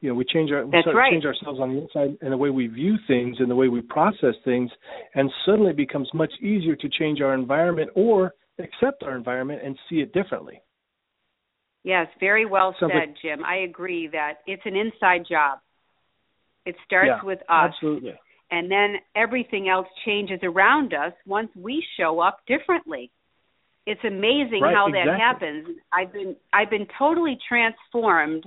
you 0.00 0.08
know 0.08 0.14
we 0.14 0.24
change 0.24 0.50
our 0.50 0.64
we 0.66 0.72
right. 0.94 1.12
change 1.12 1.24
ourselves 1.24 1.58
on 1.60 1.74
the 1.74 1.82
inside 1.82 2.16
and 2.20 2.32
the 2.32 2.36
way 2.36 2.50
we 2.50 2.66
view 2.66 2.96
things 3.06 3.36
and 3.38 3.50
the 3.50 3.54
way 3.54 3.68
we 3.68 3.80
process 3.80 4.34
things 4.44 4.70
and 5.14 5.30
suddenly 5.44 5.70
it 5.70 5.76
becomes 5.76 6.08
much 6.14 6.32
easier 6.40 6.76
to 6.76 6.88
change 6.88 7.20
our 7.20 7.34
environment 7.34 7.90
or 7.94 8.32
accept 8.58 9.02
our 9.02 9.16
environment 9.16 9.60
and 9.64 9.76
see 9.88 9.96
it 9.96 10.12
differently. 10.12 10.60
Yes 11.84 12.08
very 12.20 12.46
well 12.46 12.74
said 12.80 13.14
jim. 13.22 13.44
I 13.44 13.58
agree 13.58 14.08
that 14.12 14.34
it's 14.46 14.62
an 14.64 14.76
inside 14.76 15.24
job. 15.28 15.58
It 16.64 16.74
starts 16.84 17.08
yeah, 17.22 17.24
with 17.24 17.38
us. 17.48 17.72
absolutely. 17.74 18.14
And 18.50 18.70
then 18.70 18.96
everything 19.14 19.68
else 19.68 19.86
changes 20.04 20.40
around 20.42 20.94
us 20.94 21.12
once 21.26 21.48
we 21.56 21.84
show 21.98 22.20
up 22.20 22.40
differently. 22.46 23.10
It's 23.86 24.00
amazing 24.04 24.60
right, 24.62 24.74
how 24.74 24.88
exactly. 24.88 25.12
that 25.12 25.18
happens. 25.18 25.68
I've 25.92 26.12
been 26.12 26.36
i've 26.52 26.70
been 26.70 26.86
totally 26.98 27.38
transformed 27.48 28.44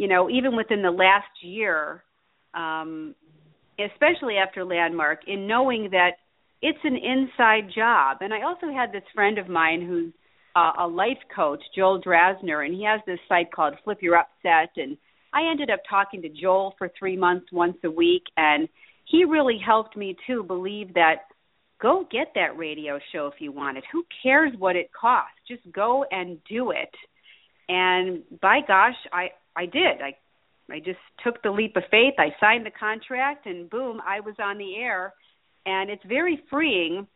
you 0.00 0.08
know, 0.08 0.30
even 0.30 0.56
within 0.56 0.80
the 0.80 0.90
last 0.90 1.28
year, 1.42 2.02
um, 2.54 3.14
especially 3.78 4.36
after 4.36 4.64
Landmark, 4.64 5.20
in 5.26 5.46
knowing 5.46 5.90
that 5.90 6.12
it's 6.62 6.78
an 6.84 6.96
inside 6.96 7.70
job. 7.74 8.18
And 8.22 8.32
I 8.32 8.40
also 8.40 8.72
had 8.74 8.92
this 8.92 9.02
friend 9.14 9.36
of 9.36 9.46
mine 9.46 9.86
who's 9.86 10.14
uh, 10.56 10.84
a 10.84 10.86
life 10.86 11.18
coach, 11.36 11.60
Joel 11.76 12.00
Drasner, 12.00 12.64
and 12.64 12.74
he 12.74 12.82
has 12.84 13.02
this 13.06 13.18
site 13.28 13.52
called 13.52 13.74
Flip 13.84 13.98
Your 14.00 14.16
Upset. 14.16 14.70
And 14.76 14.96
I 15.34 15.50
ended 15.50 15.68
up 15.68 15.80
talking 15.88 16.22
to 16.22 16.30
Joel 16.30 16.74
for 16.78 16.90
three 16.98 17.18
months 17.18 17.48
once 17.52 17.76
a 17.84 17.90
week, 17.90 18.22
and 18.38 18.70
he 19.04 19.26
really 19.26 19.58
helped 19.64 19.98
me 19.98 20.16
too 20.26 20.42
believe 20.42 20.94
that 20.94 21.26
go 21.82 22.06
get 22.10 22.28
that 22.36 22.56
radio 22.56 22.98
show 23.12 23.26
if 23.26 23.38
you 23.38 23.52
want 23.52 23.76
it. 23.76 23.84
Who 23.92 24.04
cares 24.22 24.52
what 24.58 24.76
it 24.76 24.90
costs? 24.98 25.36
Just 25.46 25.70
go 25.74 26.06
and 26.10 26.38
do 26.48 26.70
it. 26.70 26.94
And 27.68 28.22
by 28.40 28.60
gosh, 28.66 28.96
I 29.12 29.28
I 29.56 29.66
did. 29.66 30.00
I 30.02 30.14
I 30.70 30.78
just 30.78 30.98
took 31.24 31.42
the 31.42 31.50
leap 31.50 31.76
of 31.76 31.82
faith. 31.90 32.14
I 32.18 32.28
signed 32.38 32.64
the 32.64 32.70
contract 32.70 33.46
and 33.46 33.68
boom, 33.68 34.00
I 34.06 34.20
was 34.20 34.34
on 34.38 34.58
the 34.58 34.76
air. 34.76 35.12
And 35.66 35.90
it's 35.90 36.04
very 36.06 36.42
freeing 36.48 37.06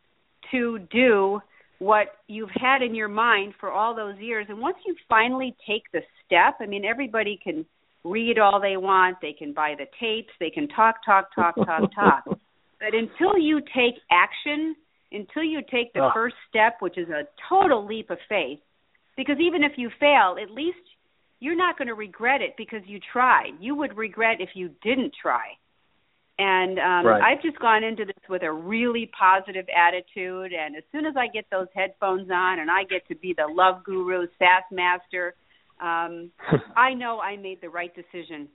to 0.51 0.79
do 0.91 1.39
what 1.79 2.07
you've 2.27 2.51
had 2.53 2.81
in 2.81 2.95
your 2.95 3.07
mind 3.07 3.53
for 3.59 3.71
all 3.71 3.95
those 3.95 4.17
years. 4.19 4.47
And 4.49 4.59
once 4.59 4.77
you 4.85 4.95
finally 5.09 5.55
take 5.67 5.83
the 5.93 6.01
step, 6.25 6.55
I 6.59 6.65
mean 6.65 6.85
everybody 6.85 7.39
can 7.41 7.65
read 8.03 8.39
all 8.39 8.61
they 8.61 8.77
want, 8.77 9.17
they 9.21 9.33
can 9.33 9.53
buy 9.53 9.73
the 9.77 9.87
tapes, 9.99 10.31
they 10.39 10.49
can 10.49 10.67
talk, 10.69 10.97
talk, 11.05 11.33
talk, 11.33 11.55
talk, 11.55 11.91
talk. 11.95 12.23
But 12.25 12.93
until 12.93 13.37
you 13.37 13.61
take 13.61 13.95
action, 14.11 14.75
until 15.11 15.43
you 15.43 15.61
take 15.71 15.91
the 15.93 16.01
oh. 16.01 16.11
first 16.13 16.35
step, 16.49 16.77
which 16.81 16.97
is 16.97 17.09
a 17.09 17.23
total 17.49 17.85
leap 17.85 18.09
of 18.09 18.17
faith, 18.29 18.59
because 19.17 19.37
even 19.39 19.63
if 19.63 19.73
you 19.77 19.89
fail, 19.99 20.35
at 20.41 20.51
least 20.51 20.77
you're 21.39 21.55
not 21.55 21.77
going 21.77 21.87
to 21.87 21.93
regret 21.93 22.41
it 22.41 22.55
because 22.57 22.81
you 22.85 22.99
tried. 23.11 23.51
You 23.59 23.75
would 23.75 23.97
regret 23.97 24.37
if 24.39 24.49
you 24.55 24.69
didn't 24.83 25.13
try. 25.21 25.45
And 26.37 26.79
um 26.79 27.05
right. 27.05 27.21
I've 27.21 27.41
just 27.41 27.57
gone 27.59 27.83
into 27.83 28.03
this 28.03 28.29
with 28.29 28.43
a 28.43 28.51
really 28.51 29.09
positive 29.17 29.65
attitude 29.73 30.51
and 30.51 30.75
as 30.75 30.83
soon 30.91 31.05
as 31.05 31.13
I 31.17 31.27
get 31.27 31.45
those 31.49 31.67
headphones 31.73 32.29
on 32.29 32.59
and 32.59 32.69
I 32.69 32.83
get 32.83 33.07
to 33.07 33.15
be 33.15 33.33
the 33.33 33.47
love 33.49 33.85
guru, 33.85 34.27
sass 34.37 34.63
master, 34.69 35.33
um 35.81 36.31
I 36.75 36.93
know 36.93 37.19
I 37.21 37.37
made 37.37 37.61
the 37.61 37.69
right 37.69 37.91
decision. 37.95 38.49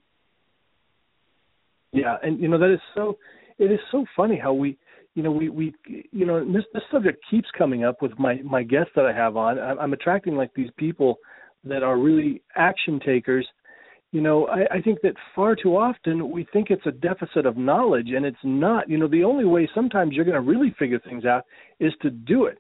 Yeah, 1.93 2.17
and 2.23 2.39
you 2.39 2.49
know 2.49 2.59
that 2.59 2.73
is 2.73 2.81
so 2.95 3.17
it 3.59 3.73
is 3.73 3.81
so 3.91 4.05
funny 4.15 4.39
how 4.39 4.53
we 4.53 4.77
you 5.15 5.23
know 5.23 5.31
we 5.31 5.49
we 5.49 5.75
you 6.13 6.27
know 6.27 6.45
this 6.45 6.65
this 6.75 6.83
subject 6.93 7.25
keeps 7.31 7.49
coming 7.57 7.85
up 7.85 8.03
with 8.03 8.13
my 8.19 8.43
my 8.45 8.63
guests 8.63 8.93
that 8.95 9.07
I 9.07 9.13
have 9.15 9.39
on. 9.39 9.59
I'm 9.59 9.95
attracting 9.95 10.37
like 10.37 10.51
these 10.55 10.71
people 10.77 11.19
that 11.65 11.83
are 11.83 11.99
really 11.99 12.43
action 12.57 13.01
takers, 13.05 13.47
you 14.13 14.21
know, 14.21 14.47
I, 14.49 14.79
I 14.79 14.81
think 14.81 15.01
that 15.03 15.15
far 15.37 15.55
too 15.55 15.77
often 15.77 16.31
we 16.31 16.47
think 16.53 16.69
it's 16.71 16.87
a 16.87 16.91
deficit 16.91 17.47
of 17.47 17.57
knowledge, 17.57 18.09
and 18.15 18.27
it's 18.27 18.37
not. 18.43 18.89
You 18.89 18.99
know, 18.99 19.09
the 19.09 19.25
only 19.25 19.45
way 19.45 19.69
sometimes 19.75 20.15
you're 20.15 20.25
going 20.25 20.35
to 20.35 20.41
really 20.41 20.75
figure 20.79 20.99
things 20.99 21.25
out 21.25 21.45
is 21.79 21.93
to 22.03 22.11
do 22.11 22.47
it. 22.47 22.59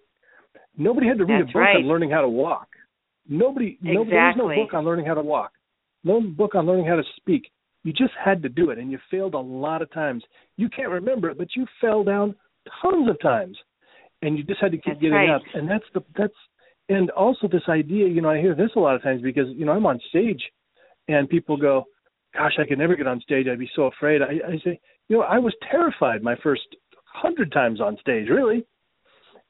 Nobody 0.76 1.08
had 1.08 1.18
to 1.18 1.24
read 1.24 1.42
That's 1.42 1.50
a 1.50 1.52
book 1.52 1.62
right. 1.62 1.76
on 1.76 1.88
learning 1.88 2.10
how 2.10 2.22
to 2.22 2.28
walk. 2.28 2.68
Nobody, 3.28 3.78
exactly. 3.80 3.94
no, 3.94 4.04
there 4.04 4.26
was 4.26 4.34
no 4.38 4.64
book 4.64 4.74
on 4.74 4.84
learning 4.84 5.06
how 5.06 5.14
to 5.14 5.22
walk. 5.22 5.52
No 6.04 6.20
book 6.20 6.54
on 6.54 6.66
learning 6.66 6.86
how 6.86 6.96
to 6.96 7.02
speak. 7.16 7.50
You 7.82 7.92
just 7.92 8.12
had 8.22 8.42
to 8.42 8.48
do 8.48 8.70
it, 8.70 8.78
and 8.78 8.90
you 8.90 8.98
failed 9.10 9.34
a 9.34 9.38
lot 9.38 9.82
of 9.82 9.92
times. 9.92 10.22
You 10.56 10.68
can't 10.68 10.88
remember 10.88 11.30
it, 11.30 11.38
but 11.38 11.48
you 11.56 11.66
fell 11.80 12.04
down 12.04 12.34
tons 12.80 13.08
of 13.08 13.20
times, 13.20 13.56
and 14.22 14.36
you 14.38 14.44
just 14.44 14.60
had 14.60 14.72
to 14.72 14.76
keep 14.76 14.94
that's 14.94 15.00
getting 15.00 15.14
right. 15.14 15.30
up. 15.30 15.42
And 15.54 15.68
that's 15.68 15.84
the 15.94 16.02
that's 16.16 16.34
and 16.90 17.10
also 17.10 17.48
this 17.48 17.62
idea, 17.68 18.08
you 18.08 18.20
know, 18.20 18.30
I 18.30 18.40
hear 18.40 18.54
this 18.54 18.70
a 18.76 18.80
lot 18.80 18.96
of 18.96 19.02
times 19.02 19.22
because 19.22 19.46
you 19.56 19.64
know 19.64 19.72
I'm 19.72 19.86
on 19.86 20.00
stage, 20.10 20.42
and 21.08 21.28
people 21.28 21.56
go, 21.56 21.84
"Gosh, 22.34 22.52
I 22.58 22.66
could 22.66 22.78
never 22.78 22.96
get 22.96 23.06
on 23.06 23.20
stage. 23.20 23.46
I'd 23.50 23.58
be 23.58 23.70
so 23.74 23.84
afraid." 23.84 24.20
I, 24.20 24.32
I 24.46 24.58
say, 24.64 24.78
you 25.08 25.16
know, 25.16 25.22
I 25.22 25.38
was 25.38 25.54
terrified 25.70 26.22
my 26.22 26.36
first 26.42 26.62
hundred 27.06 27.52
times 27.52 27.80
on 27.80 27.96
stage, 28.00 28.28
really. 28.28 28.66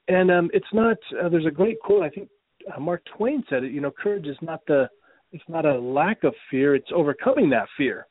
And 0.07 0.31
um, 0.31 0.49
it's 0.53 0.73
not. 0.73 0.97
Uh, 1.21 1.29
there's 1.29 1.45
a 1.45 1.51
great 1.51 1.79
quote. 1.79 2.03
I 2.03 2.09
think 2.09 2.29
uh, 2.73 2.79
Mark 2.79 3.03
Twain 3.17 3.43
said 3.49 3.63
it. 3.63 3.71
You 3.71 3.81
know, 3.81 3.91
courage 3.91 4.27
is 4.27 4.37
not 4.41 4.61
the. 4.67 4.87
It's 5.31 5.43
not 5.47 5.65
a 5.65 5.79
lack 5.79 6.23
of 6.23 6.33
fear. 6.49 6.75
It's 6.75 6.89
overcoming 6.93 7.49
that 7.51 7.67
fear. 7.77 8.07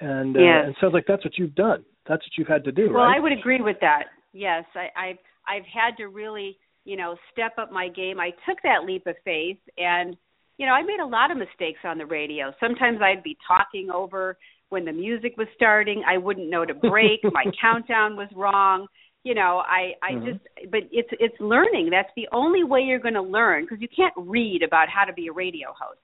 And 0.00 0.36
uh, 0.36 0.40
Yes. 0.40 0.60
and 0.64 0.70
it 0.70 0.76
sounds 0.80 0.94
like 0.94 1.04
that's 1.06 1.24
what 1.24 1.36
you've 1.36 1.54
done. 1.54 1.84
That's 2.08 2.22
what 2.22 2.32
you've 2.38 2.48
had 2.48 2.64
to 2.64 2.72
do, 2.72 2.92
Well, 2.92 3.04
right? 3.04 3.16
I 3.16 3.20
would 3.20 3.32
agree 3.32 3.60
with 3.60 3.76
that. 3.80 4.04
Yes, 4.32 4.64
I, 4.74 4.88
I've 4.96 5.18
I've 5.48 5.66
had 5.66 5.96
to 5.98 6.08
really, 6.08 6.56
you 6.90 6.96
know, 6.96 7.14
step 7.32 7.52
up 7.62 7.70
my 7.70 7.88
game. 7.88 8.18
I 8.18 8.30
took 8.46 8.58
that 8.64 8.84
leap 8.84 9.06
of 9.06 9.14
faith, 9.24 9.58
and 9.78 10.16
you 10.58 10.66
know, 10.66 10.72
I 10.72 10.82
made 10.82 11.00
a 11.00 11.06
lot 11.06 11.30
of 11.30 11.38
mistakes 11.38 11.78
on 11.84 11.96
the 11.98 12.04
radio. 12.04 12.52
Sometimes 12.58 12.98
I'd 13.00 13.22
be 13.22 13.36
talking 13.46 13.90
over 13.90 14.36
when 14.70 14.84
the 14.84 14.92
music 14.92 15.34
was 15.38 15.46
starting. 15.54 16.02
I 16.06 16.18
wouldn't 16.18 16.50
know 16.50 16.64
to 16.66 16.74
break. 16.74 17.20
my 17.32 17.44
countdown 17.60 18.16
was 18.16 18.28
wrong. 18.34 18.86
You 19.22 19.34
know, 19.34 19.62
I 19.78 19.82
I 20.02 20.12
Mhm. 20.14 20.24
just 20.26 20.40
but 20.74 20.82
it's 20.90 21.12
it's 21.24 21.38
learning. 21.40 21.90
That's 21.90 22.12
the 22.16 22.28
only 22.32 22.64
way 22.64 22.80
you're 22.80 22.98
going 23.08 23.20
to 23.22 23.22
learn 23.38 23.64
because 23.64 23.80
you 23.80 23.88
can't 24.00 24.14
read 24.16 24.62
about 24.62 24.88
how 24.88 25.04
to 25.04 25.12
be 25.12 25.28
a 25.28 25.32
radio 25.32 25.68
host. 25.78 26.00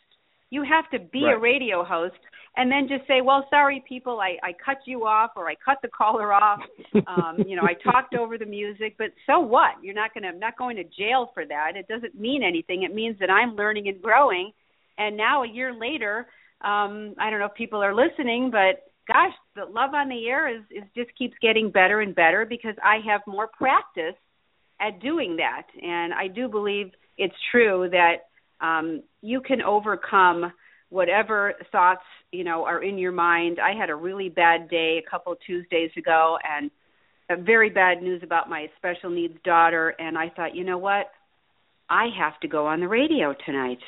You 0.50 0.62
have 0.62 0.88
to 0.90 0.98
be 0.98 1.24
a 1.24 1.38
radio 1.38 1.84
host 1.84 2.18
and 2.56 2.70
then 2.70 2.88
just 2.88 3.06
say, 3.06 3.20
"Well, 3.20 3.46
sorry, 3.50 3.84
people, 3.88 4.20
I, 4.20 4.36
I 4.42 4.52
cut 4.64 4.78
you 4.86 5.06
off, 5.06 5.32
or 5.36 5.48
I 5.48 5.54
cut 5.62 5.78
the 5.82 5.88
caller 5.88 6.32
off. 6.32 6.60
Um, 7.06 7.38
you 7.46 7.56
know, 7.56 7.62
I 7.62 7.74
talked 7.74 8.14
over 8.14 8.36
the 8.36 8.46
music, 8.46 8.96
but 8.98 9.08
so 9.26 9.38
what? 9.38 9.74
You're 9.82 9.94
not 9.94 10.12
going 10.12 10.22
to, 10.22 10.30
I'm 10.30 10.40
not 10.40 10.58
going 10.58 10.76
to 10.76 10.84
jail 10.84 11.30
for 11.34 11.46
that. 11.46 11.72
It 11.76 11.86
doesn't 11.88 12.18
mean 12.18 12.42
anything. 12.42 12.82
It 12.82 12.94
means 12.94 13.16
that 13.20 13.30
I'm 13.30 13.54
learning 13.54 13.88
and 13.88 14.02
growing. 14.02 14.50
And 14.98 15.16
now, 15.16 15.44
a 15.44 15.48
year 15.48 15.72
later, 15.72 16.26
um, 16.62 17.14
I 17.18 17.30
don't 17.30 17.38
know 17.38 17.46
if 17.46 17.54
people 17.54 17.82
are 17.82 17.94
listening, 17.94 18.50
but 18.50 18.90
gosh, 19.06 19.32
the 19.54 19.64
love 19.64 19.94
on 19.94 20.08
the 20.08 20.26
air 20.26 20.48
is, 20.48 20.62
is 20.70 20.84
just 20.96 21.16
keeps 21.16 21.34
getting 21.40 21.70
better 21.70 22.00
and 22.00 22.14
better 22.14 22.44
because 22.44 22.74
I 22.82 22.98
have 23.06 23.20
more 23.26 23.48
practice 23.48 24.16
at 24.80 25.00
doing 25.00 25.36
that. 25.36 25.66
And 25.80 26.12
I 26.12 26.28
do 26.28 26.48
believe 26.48 26.90
it's 27.18 27.34
true 27.50 27.88
that 27.92 28.28
um, 28.60 29.02
you 29.22 29.40
can 29.40 29.62
overcome 29.62 30.52
whatever 30.88 31.54
thoughts 31.72 32.04
you 32.32 32.44
know 32.44 32.64
are 32.64 32.82
in 32.82 32.98
your 32.98 33.12
mind. 33.12 33.58
I 33.60 33.78
had 33.78 33.90
a 33.90 33.94
really 33.94 34.28
bad 34.28 34.68
day 34.70 35.02
a 35.04 35.10
couple 35.10 35.34
Tuesdays 35.46 35.90
ago, 35.96 36.38
and 36.48 36.70
very 37.44 37.70
bad 37.70 38.02
news 38.02 38.22
about 38.22 38.48
my 38.48 38.66
special 38.76 39.10
needs 39.10 39.36
daughter. 39.44 39.94
And 39.98 40.16
I 40.16 40.28
thought, 40.30 40.54
you 40.54 40.64
know 40.64 40.78
what, 40.78 41.06
I 41.90 42.06
have 42.18 42.38
to 42.40 42.48
go 42.48 42.66
on 42.66 42.80
the 42.80 42.88
radio 42.88 43.34
tonight. 43.44 43.78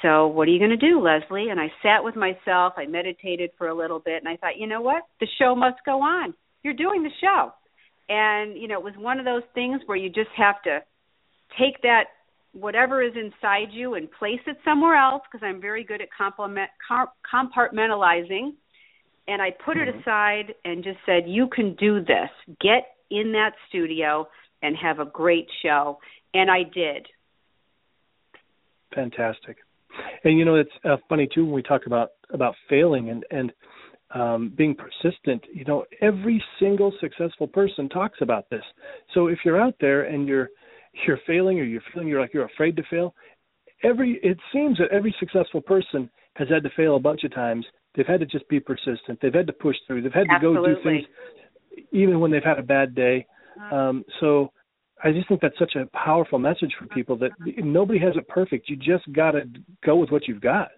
So 0.00 0.26
what 0.26 0.48
are 0.48 0.50
you 0.50 0.58
going 0.58 0.70
to 0.70 0.76
do, 0.76 1.00
Leslie? 1.00 1.50
And 1.50 1.60
I 1.60 1.70
sat 1.82 2.02
with 2.02 2.16
myself. 2.16 2.72
I 2.76 2.86
meditated 2.86 3.50
for 3.58 3.68
a 3.68 3.74
little 3.74 4.00
bit, 4.00 4.22
and 4.24 4.28
I 4.28 4.36
thought, 4.36 4.58
you 4.58 4.66
know 4.66 4.80
what, 4.80 5.02
the 5.20 5.28
show 5.38 5.54
must 5.54 5.76
go 5.84 6.00
on. 6.00 6.34
You're 6.62 6.74
doing 6.74 7.02
the 7.02 7.10
show. 7.20 7.52
and 8.08 8.56
you 8.56 8.68
know 8.68 8.78
it 8.78 8.84
was 8.84 8.94
one 8.96 9.18
of 9.18 9.24
those 9.24 9.42
things 9.54 9.80
where 9.86 9.96
you 9.96 10.08
just 10.08 10.30
have 10.36 10.60
to 10.62 10.80
take 11.58 11.80
that 11.82 12.04
whatever 12.52 13.02
is 13.02 13.12
inside 13.16 13.68
you 13.70 13.94
and 13.94 14.10
place 14.10 14.40
it 14.46 14.56
somewhere 14.64 14.96
else 14.96 15.22
because 15.30 15.44
I'm 15.44 15.60
very 15.60 15.84
good 15.84 16.00
at 16.00 16.08
complement, 16.16 16.70
compartmentalizing. 16.90 18.52
And 19.28 19.40
I 19.40 19.50
put 19.64 19.76
mm-hmm. 19.76 19.96
it 19.96 20.00
aside 20.00 20.54
and 20.64 20.82
just 20.82 20.98
said, 21.06 21.24
"You 21.26 21.48
can 21.48 21.74
do 21.76 22.00
this. 22.00 22.30
Get 22.60 22.84
in 23.10 23.32
that 23.32 23.52
studio 23.68 24.28
and 24.62 24.76
have 24.76 24.98
a 24.98 25.04
great 25.04 25.46
show." 25.62 25.98
And 26.34 26.50
I 26.50 26.64
did. 26.64 27.06
Fantastic. 28.94 29.58
And 30.24 30.38
you 30.38 30.44
know, 30.44 30.56
it's 30.56 30.70
uh, 30.84 30.96
funny 31.08 31.28
too 31.32 31.44
when 31.44 31.54
we 31.54 31.62
talk 31.62 31.82
about 31.86 32.10
about 32.32 32.54
failing 32.68 33.10
and 33.10 33.24
and 33.30 33.52
um, 34.14 34.52
being 34.56 34.74
persistent. 34.74 35.44
You 35.52 35.64
know, 35.64 35.84
every 36.00 36.42
single 36.58 36.92
successful 37.00 37.46
person 37.46 37.88
talks 37.88 38.18
about 38.20 38.50
this. 38.50 38.64
So 39.14 39.28
if 39.28 39.38
you're 39.44 39.60
out 39.60 39.74
there 39.80 40.02
and 40.02 40.26
you're 40.26 40.50
you're 41.06 41.20
failing 41.26 41.58
or 41.58 41.64
you're 41.64 41.82
feeling 41.92 42.08
you're 42.08 42.20
like 42.20 42.34
you're 42.34 42.44
afraid 42.46 42.76
to 42.76 42.82
fail, 42.90 43.14
every 43.82 44.20
it 44.22 44.38
seems 44.52 44.78
that 44.78 44.88
every 44.90 45.14
successful 45.18 45.60
person 45.60 46.10
has 46.34 46.48
had 46.48 46.62
to 46.62 46.70
fail 46.76 46.96
a 46.96 47.00
bunch 47.00 47.24
of 47.24 47.34
times. 47.34 47.64
They've 47.94 48.06
had 48.06 48.20
to 48.20 48.26
just 48.26 48.48
be 48.48 48.58
persistent. 48.58 49.18
They've 49.20 49.34
had 49.34 49.46
to 49.46 49.52
push 49.52 49.76
through. 49.86 50.02
They've 50.02 50.12
had 50.12 50.28
to 50.28 50.34
Absolutely. 50.34 50.74
go 50.74 50.78
do 50.78 50.82
things 50.82 51.04
even 51.92 52.20
when 52.20 52.30
they've 52.30 52.42
had 52.42 52.58
a 52.58 52.62
bad 52.62 52.94
day. 52.94 53.26
Um, 53.70 54.04
so 54.20 54.50
I 55.04 55.12
just 55.12 55.28
think 55.28 55.40
that's 55.40 55.58
such 55.58 55.74
a 55.76 55.86
powerful 55.96 56.38
message 56.38 56.72
for 56.78 56.86
people 56.86 57.16
that 57.18 57.32
nobody 57.58 57.98
has 57.98 58.16
it 58.16 58.28
perfect. 58.28 58.68
You 58.68 58.76
just 58.76 59.10
got 59.12 59.32
to 59.32 59.42
go 59.84 59.96
with 59.96 60.10
what 60.10 60.26
you've 60.26 60.40
got. 60.40 60.68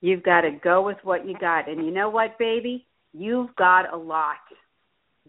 You've 0.00 0.22
got 0.22 0.42
to 0.42 0.50
go 0.62 0.82
with 0.82 0.98
what 1.02 1.26
you 1.26 1.36
got. 1.38 1.68
And 1.68 1.84
you 1.84 1.92
know 1.92 2.08
what, 2.08 2.38
baby? 2.38 2.86
You've 3.12 3.54
got 3.56 3.92
a 3.92 3.96
lot. 3.96 4.36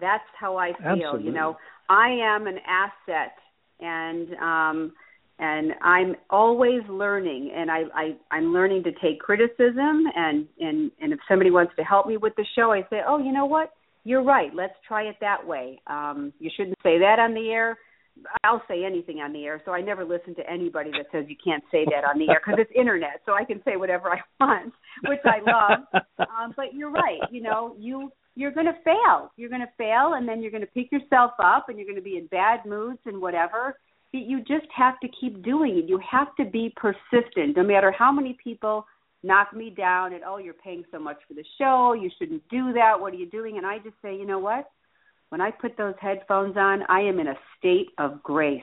That's 0.02 0.24
how 0.38 0.58
I 0.58 0.74
feel. 0.74 0.88
Absolutely. 0.88 1.26
You 1.28 1.32
know, 1.32 1.58
I 1.90 2.10
am 2.10 2.48
an 2.48 2.58
asset 2.68 3.36
and 3.80 4.34
um 4.36 4.94
and 5.40 5.74
I'm 5.82 6.16
always 6.30 6.82
learning 6.90 7.52
and 7.56 7.72
I, 7.72 7.82
I 7.96 8.16
I'm 8.32 8.54
learning 8.54 8.84
to 8.84 8.92
take 9.02 9.20
criticism 9.20 10.04
and 10.16 10.48
and 10.60 10.92
and 11.00 11.14
if 11.14 11.20
somebody 11.30 11.52
wants 11.52 11.74
to 11.78 11.84
help 11.84 12.08
me 12.08 12.18
with 12.18 12.34
the 12.36 12.46
show 12.56 12.72
I 12.72 12.82
say, 12.90 13.02
"Oh, 13.08 13.18
you 13.18 13.32
know 13.32 13.46
what? 13.46 13.72
You're 14.04 14.24
right. 14.24 14.52
Let's 14.54 14.74
try 14.88 15.04
it 15.04 15.16
that 15.22 15.46
way." 15.46 15.80
Um 15.88 16.34
you 16.40 16.50
shouldn't 16.56 16.78
say 16.84 17.00
that 17.00 17.20
on 17.20 17.34
the 17.34 17.50
air. 17.50 17.78
I'll 18.44 18.62
say 18.68 18.84
anything 18.84 19.20
on 19.20 19.32
the 19.32 19.46
air, 19.46 19.62
so 19.66 19.72
I 19.72 19.82
never 19.82 20.04
listen 20.04 20.36
to 20.36 20.50
anybody 20.50 20.92
that 20.92 21.08
says 21.12 21.26
you 21.30 21.38
can't 21.44 21.64
say 21.72 21.86
that 21.86 22.04
on 22.04 22.20
the 22.20 22.30
air 22.30 22.42
because 22.46 22.60
it's 22.60 22.72
internet, 22.78 23.22
so 23.26 23.34
I 23.34 23.46
can 23.46 23.62
say 23.64 23.78
whatever 23.78 24.12
I 24.12 24.20
want, 24.40 24.74
which 25.08 25.22
I 25.26 25.40
love. 25.40 26.04
um, 26.20 26.54
but 26.56 26.74
you're 26.74 26.92
right. 26.92 27.20
You 27.32 27.42
know, 27.42 27.74
you 27.80 28.12
you're 28.36 28.52
going 28.52 28.68
to 28.68 28.78
fail. 28.84 29.32
You're 29.36 29.50
going 29.50 29.62
to 29.62 29.72
fail, 29.78 30.14
and 30.14 30.28
then 30.28 30.42
you're 30.42 30.52
going 30.52 30.62
to 30.62 30.68
pick 30.68 30.92
yourself 30.92 31.32
up, 31.44 31.70
and 31.70 31.78
you're 31.78 31.88
going 31.88 31.98
to 31.98 32.02
be 32.02 32.18
in 32.18 32.28
bad 32.28 32.66
moods 32.66 33.00
and 33.06 33.22
whatever. 33.22 33.78
You 34.14 34.40
just 34.40 34.68
have 34.76 35.00
to 35.02 35.08
keep 35.20 35.44
doing 35.44 35.78
it. 35.78 35.90
You 35.90 36.00
have 36.10 36.36
to 36.36 36.46
be 36.46 36.74
persistent, 36.76 37.56
no 37.56 37.64
matter 37.64 37.94
how 37.98 38.12
many 38.12 38.38
people 38.44 38.86
knock 39.24 39.54
me 39.54 39.70
down 39.70 40.14
and 40.14 40.24
oh, 40.26 40.38
you're 40.38 40.54
paying 40.54 40.84
so 40.92 41.00
much 41.00 41.18
for 41.28 41.34
the 41.34 41.46
show. 41.58 41.94
You 41.94 42.10
shouldn't 42.18 42.48
do 42.50 42.74
that. 42.74 43.00
What 43.00 43.14
are 43.14 43.18
you 43.18 43.30
doing? 43.30 43.58
And 43.58 43.66
I 43.66 43.78
just 43.78 43.96
say, 44.02 44.16
you 44.16 44.26
know 44.26 44.40
what? 44.40 44.70
When 45.30 45.42
I 45.42 45.52
put 45.52 45.78
those 45.78 45.94
headphones 46.02 46.58
on, 46.58 46.84
I 46.90 47.02
am 47.02 47.20
in 47.20 47.28
a 47.28 47.36
state 47.58 47.90
of 47.98 48.22
grace. 48.24 48.62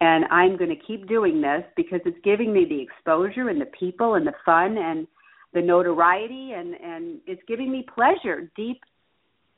And 0.00 0.24
I'm 0.26 0.56
going 0.56 0.70
to 0.70 0.86
keep 0.86 1.06
doing 1.06 1.40
this 1.40 1.62
because 1.76 2.00
it's 2.04 2.18
giving 2.24 2.52
me 2.52 2.64
the 2.68 2.80
exposure 2.80 3.48
and 3.48 3.60
the 3.60 3.70
people 3.78 4.14
and 4.14 4.26
the 4.26 4.32
fun 4.44 4.76
and 4.76 5.06
the 5.54 5.62
notoriety 5.62 6.52
and 6.52 6.74
and 6.74 7.20
it's 7.26 7.42
giving 7.48 7.70
me 7.70 7.86
pleasure, 7.94 8.50
deep 8.56 8.82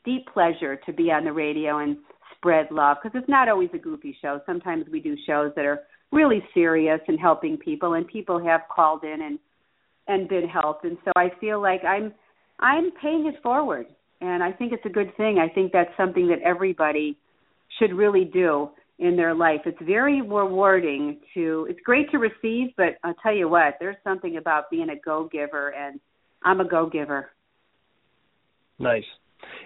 deep 0.04 0.26
pleasure 0.32 0.76
to 0.86 0.92
be 0.92 1.10
on 1.10 1.24
the 1.24 1.32
radio 1.32 1.78
and 1.78 1.96
spread 2.36 2.70
love 2.70 2.98
because 3.02 3.18
it's 3.18 3.28
not 3.28 3.48
always 3.48 3.70
a 3.74 3.78
goofy 3.78 4.16
show. 4.22 4.40
Sometimes 4.46 4.84
we 4.92 5.00
do 5.00 5.16
shows 5.26 5.52
that 5.56 5.64
are 5.64 5.80
really 6.12 6.42
serious 6.54 7.00
and 7.08 7.18
helping 7.18 7.56
people 7.56 7.94
and 7.94 8.06
people 8.06 8.38
have 8.38 8.60
called 8.72 9.02
in 9.02 9.22
and 9.22 9.38
and 10.08 10.28
been 10.28 10.46
helped 10.46 10.84
and 10.84 10.96
so 11.04 11.10
I 11.16 11.30
feel 11.40 11.60
like 11.60 11.82
I'm 11.84 12.12
I'm 12.60 12.92
paying 13.02 13.26
it 13.26 13.42
forward 13.42 13.86
and 14.20 14.42
I 14.42 14.52
think 14.52 14.72
it's 14.72 14.86
a 14.86 14.90
good 14.90 15.14
thing. 15.16 15.38
I 15.38 15.52
think 15.52 15.72
that's 15.72 15.90
something 15.96 16.28
that 16.28 16.40
everybody 16.42 17.18
should 17.78 17.92
really 17.92 18.24
do 18.24 18.70
in 18.98 19.16
their 19.16 19.34
life. 19.34 19.60
It's 19.66 19.78
very 19.82 20.22
rewarding 20.22 21.20
to 21.34 21.66
it's 21.68 21.80
great 21.84 22.10
to 22.10 22.18
receive, 22.18 22.68
but 22.76 22.96
I'll 23.04 23.14
tell 23.22 23.34
you 23.34 23.48
what, 23.48 23.74
there's 23.78 23.96
something 24.02 24.38
about 24.38 24.70
being 24.70 24.88
a 24.90 24.98
go-giver 25.04 25.74
and 25.74 26.00
I'm 26.42 26.60
a 26.60 26.68
go-giver. 26.68 27.30
Nice. 28.78 29.04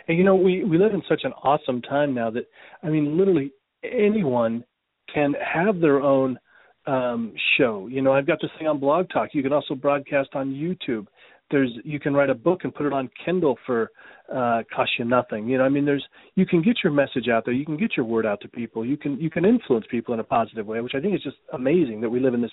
And 0.09 0.19
you 0.19 0.25
know, 0.25 0.35
we 0.35 0.65
we 0.65 0.79
live 0.79 0.93
in 0.95 1.03
such 1.09 1.21
an 1.25 1.33
awesome 1.45 1.81
time 1.83 2.15
now 2.15 2.31
that 2.31 2.47
I 2.83 2.89
mean 2.89 3.17
literally 3.17 3.53
anyone 3.85 4.65
can 5.13 5.35
have 5.35 5.81
their 5.81 6.01
own 6.01 6.39
um 6.87 7.33
show. 7.57 7.87
You 7.87 8.03
know, 8.03 8.13
I've 8.13 8.27
got 8.27 8.39
this 8.41 8.51
thing 8.59 8.67
on 8.67 8.81
Blog 8.81 9.09
Talk. 9.11 9.31
You 9.33 9.43
can 9.43 9.53
also 9.53 9.75
broadcast 9.75 10.31
on 10.35 10.51
YouTube 10.51 11.07
there's 11.51 11.71
you 11.85 12.01
can 12.01 12.15
write 12.15 12.31
a 12.31 12.35
book 12.35 12.61
and 12.65 12.75
put 12.75 12.87
it 12.87 12.93
on 12.93 13.11
Kindle 13.25 13.57
for 13.67 13.91
uh 14.33 14.63
cost 14.75 14.91
you 14.99 15.05
nothing. 15.05 15.49
You 15.49 15.59
know, 15.59 15.65
I 15.65 15.69
mean 15.69 15.85
there's 15.85 16.05
you 16.35 16.47
can 16.47 16.63
get 16.63 16.77
your 16.83 16.93
message 16.93 17.29
out 17.33 17.45
there, 17.45 17.55
you 17.55 17.65
can 17.65 17.77
get 17.77 17.97
your 17.97 18.07
word 18.07 18.27
out 18.27 18.41
to 18.43 18.49
people, 18.49 18.85
you 18.85 18.97
can 18.97 19.19
you 19.21 19.31
can 19.31 19.45
influence 19.45 19.87
people 19.91 20.15
in 20.15 20.21
a 20.21 20.25
positive 20.25 20.67
way, 20.67 20.81
which 20.81 20.95
I 20.95 21.01
think 21.01 21.15
is 21.15 21.23
just 21.23 21.37
amazing 21.53 22.01
that 22.01 22.11
we 22.11 22.21
live 22.21 22.35
in 22.35 22.43
this 22.43 22.53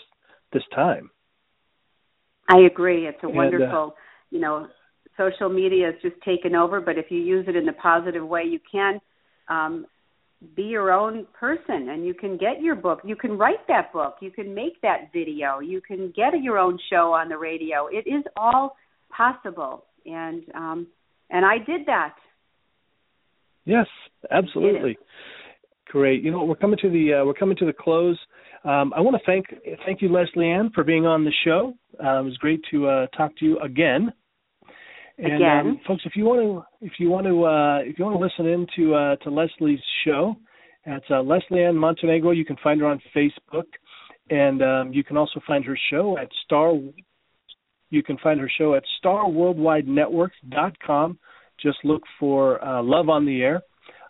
this 0.53 0.63
time. 0.73 1.09
I 2.49 2.59
agree. 2.59 3.07
It's 3.07 3.17
a 3.23 3.27
and, 3.27 3.35
wonderful, 3.35 3.93
uh, 3.95 3.99
you 4.31 4.39
know, 4.39 4.67
social 5.17 5.49
media 5.49 5.87
has 5.87 5.95
just 6.01 6.21
taken 6.23 6.55
over, 6.55 6.79
but 6.79 6.97
if 6.97 7.07
you 7.09 7.19
use 7.19 7.45
it 7.49 7.57
in 7.57 7.65
the 7.65 7.73
positive 7.73 8.25
way, 8.25 8.43
you 8.43 8.59
can 8.71 8.99
um 9.49 9.85
be 10.55 10.63
your 10.63 10.91
own 10.91 11.25
person 11.37 11.89
and 11.89 12.05
you 12.05 12.13
can 12.13 12.37
get 12.37 12.61
your 12.61 12.75
book 12.75 12.99
you 13.03 13.15
can 13.15 13.35
write 13.37 13.65
that 13.67 13.91
book 13.91 14.17
you 14.21 14.29
can 14.29 14.53
make 14.53 14.79
that 14.81 15.11
video 15.11 15.59
you 15.59 15.81
can 15.81 16.13
get 16.15 16.39
your 16.41 16.59
own 16.59 16.77
show 16.91 17.11
on 17.11 17.27
the 17.27 17.35
radio 17.35 17.87
it 17.87 18.07
is 18.07 18.23
all 18.35 18.75
possible 19.09 19.85
and 20.05 20.43
um 20.55 20.87
and 21.29 21.45
I 21.45 21.57
did 21.57 21.85
that. 21.87 22.15
Yes, 23.65 23.87
absolutely. 24.31 24.97
Great. 25.87 26.23
You 26.23 26.31
know, 26.31 26.43
we're 26.43 26.55
coming 26.55 26.79
to 26.81 26.89
the 26.89 27.19
uh, 27.21 27.25
we're 27.25 27.33
coming 27.33 27.57
to 27.57 27.65
the 27.65 27.73
close. 27.73 28.17
Um, 28.63 28.93
I 28.95 29.01
want 29.01 29.15
to 29.15 29.23
thank 29.25 29.45
thank 29.85 30.01
you, 30.01 30.09
Leslie 30.09 30.49
Ann, 30.49 30.71
for 30.73 30.83
being 30.83 31.05
on 31.05 31.23
the 31.23 31.31
show. 31.45 31.73
Uh, 31.93 32.19
it 32.19 32.25
was 32.25 32.37
great 32.37 32.61
to 32.71 32.87
uh, 32.87 33.07
talk 33.07 33.35
to 33.37 33.45
you 33.45 33.59
again. 33.59 34.11
And 35.17 35.35
again. 35.35 35.59
Um, 35.59 35.79
folks, 35.87 36.03
if 36.05 36.13
you 36.15 36.25
want 36.25 36.41
to 36.41 36.85
if 36.85 36.93
you 36.99 37.09
want 37.09 37.25
to 37.25 37.45
uh, 37.45 37.89
if 37.89 37.97
you 37.97 38.05
want 38.05 38.17
to 38.17 38.23
listen 38.23 38.51
in 38.51 38.67
to 38.75 38.95
uh, 38.95 39.15
to 39.17 39.29
Leslie's 39.29 39.79
show, 40.05 40.35
it's 40.85 41.05
uh, 41.09 41.21
Leslie 41.21 41.63
Ann 41.63 41.75
Montenegro. 41.75 42.31
You 42.31 42.45
can 42.45 42.57
find 42.63 42.79
her 42.81 42.87
on 42.87 43.01
Facebook, 43.15 43.65
and 44.29 44.61
um, 44.61 44.93
you 44.93 45.03
can 45.03 45.17
also 45.17 45.41
find 45.47 45.63
her 45.65 45.77
show 45.89 46.17
at 46.17 46.29
Star 46.45 46.73
you 47.89 48.03
can 48.03 48.17
find 48.19 48.39
her 48.39 48.49
show 48.57 48.75
at 48.75 48.83
starworldwidenetwork.com. 49.03 51.19
Just 51.61 51.79
look 51.83 52.03
for 52.19 52.63
uh, 52.63 52.81
Love 52.83 53.09
on 53.09 53.25
the 53.25 53.41
Air. 53.41 53.63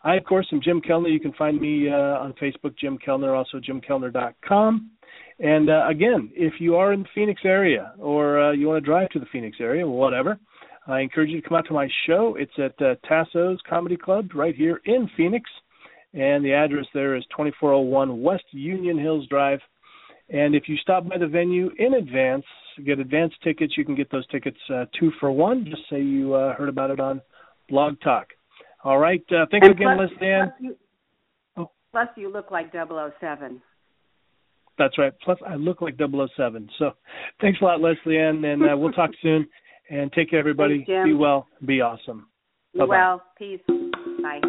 I, 0.04 0.16
of 0.16 0.26
course, 0.26 0.48
am 0.52 0.62
Jim 0.62 0.82
Kellner. 0.82 1.10
You 1.10 1.20
can 1.20 1.34
find 1.34 1.60
me 1.60 1.90
uh, 1.90 1.94
on 1.94 2.34
Facebook, 2.42 2.78
Jim 2.78 2.98
Kellner, 2.98 3.36
also 3.36 3.60
jimkellner.com. 3.60 4.92
And 5.40 5.70
uh, 5.70 5.86
again, 5.90 6.32
if 6.34 6.54
you 6.60 6.76
are 6.76 6.94
in 6.94 7.04
the 7.04 7.10
Phoenix 7.14 7.42
area 7.46 7.94
or 8.00 8.42
uh, 8.42 8.54
you 8.54 8.68
want 8.68 8.84
to 8.84 8.90
drive 8.90 9.10
to 9.10 9.20
the 9.20 9.28
Phoenix 9.32 9.58
area, 9.60 9.88
whatever, 9.88 10.40
I 10.88 11.02
encourage 11.02 11.30
you 11.30 11.40
to 11.42 11.48
come 11.48 11.58
out 11.58 11.68
to 11.68 11.74
my 11.74 11.88
show. 12.08 12.36
It's 12.40 12.58
at 12.58 12.74
uh, 12.82 12.96
Tasso's 13.08 13.62
Comedy 13.70 13.98
Club 13.98 14.32
right 14.34 14.56
here 14.56 14.82
in 14.86 15.08
Phoenix. 15.18 15.48
And 16.14 16.44
the 16.44 16.54
address 16.54 16.86
there 16.94 17.16
is 17.16 17.24
2401 17.36 18.22
West 18.22 18.46
Union 18.52 18.98
Hills 18.98 19.28
Drive. 19.28 19.60
And 20.30 20.56
if 20.56 20.64
you 20.68 20.78
stop 20.78 21.08
by 21.08 21.18
the 21.18 21.28
venue 21.28 21.70
in 21.78 21.96
advance, 21.96 22.46
get 22.84 23.00
advance 23.00 23.34
tickets. 23.44 23.74
You 23.78 23.86
can 23.86 23.96
get 23.96 24.12
those 24.12 24.28
tickets 24.28 24.58
uh, 24.74 24.86
two 25.00 25.12
for 25.20 25.32
one. 25.32 25.66
Just 25.66 25.84
say 25.90 26.02
you 26.02 26.34
uh, 26.34 26.56
heard 26.56 26.70
about 26.70 26.92
it 26.92 27.00
on 27.00 27.22
Blog 27.70 28.00
Talk. 28.02 28.28
All 28.84 28.98
right. 28.98 29.24
Uh, 29.32 29.46
thanks 29.52 29.68
and 29.68 29.76
again, 29.76 29.98
plus, 29.98 30.10
Liz 30.10 30.20
Dan. 30.20 30.48
Plus 30.48 30.62
you, 30.62 30.76
oh. 31.58 31.72
plus 31.92 32.08
you 32.16 32.32
look 32.32 32.52
like 32.52 32.72
007. 32.72 33.62
That's 34.78 34.98
right. 34.98 35.14
Plus, 35.24 35.40
I 35.48 35.56
look 35.56 35.82
like 35.82 35.96
007. 35.98 36.70
So, 36.78 36.92
thanks 37.42 37.60
a 37.62 37.66
lot, 37.66 37.82
Leslie 37.82 38.18
Ann, 38.18 38.46
and 38.46 38.62
uh, 38.64 38.78
we'll 38.78 38.92
talk 38.92 39.10
soon. 39.22 39.48
And 39.90 40.12
take 40.12 40.30
care, 40.30 40.40
everybody. 40.40 40.84
Thanks, 40.86 41.08
be 41.08 41.14
well. 41.14 41.48
Be 41.66 41.82
awesome. 41.82 42.28
Be 42.74 42.82
well. 42.84 43.24
Peace. 43.38 43.62
Bye. 44.22 44.42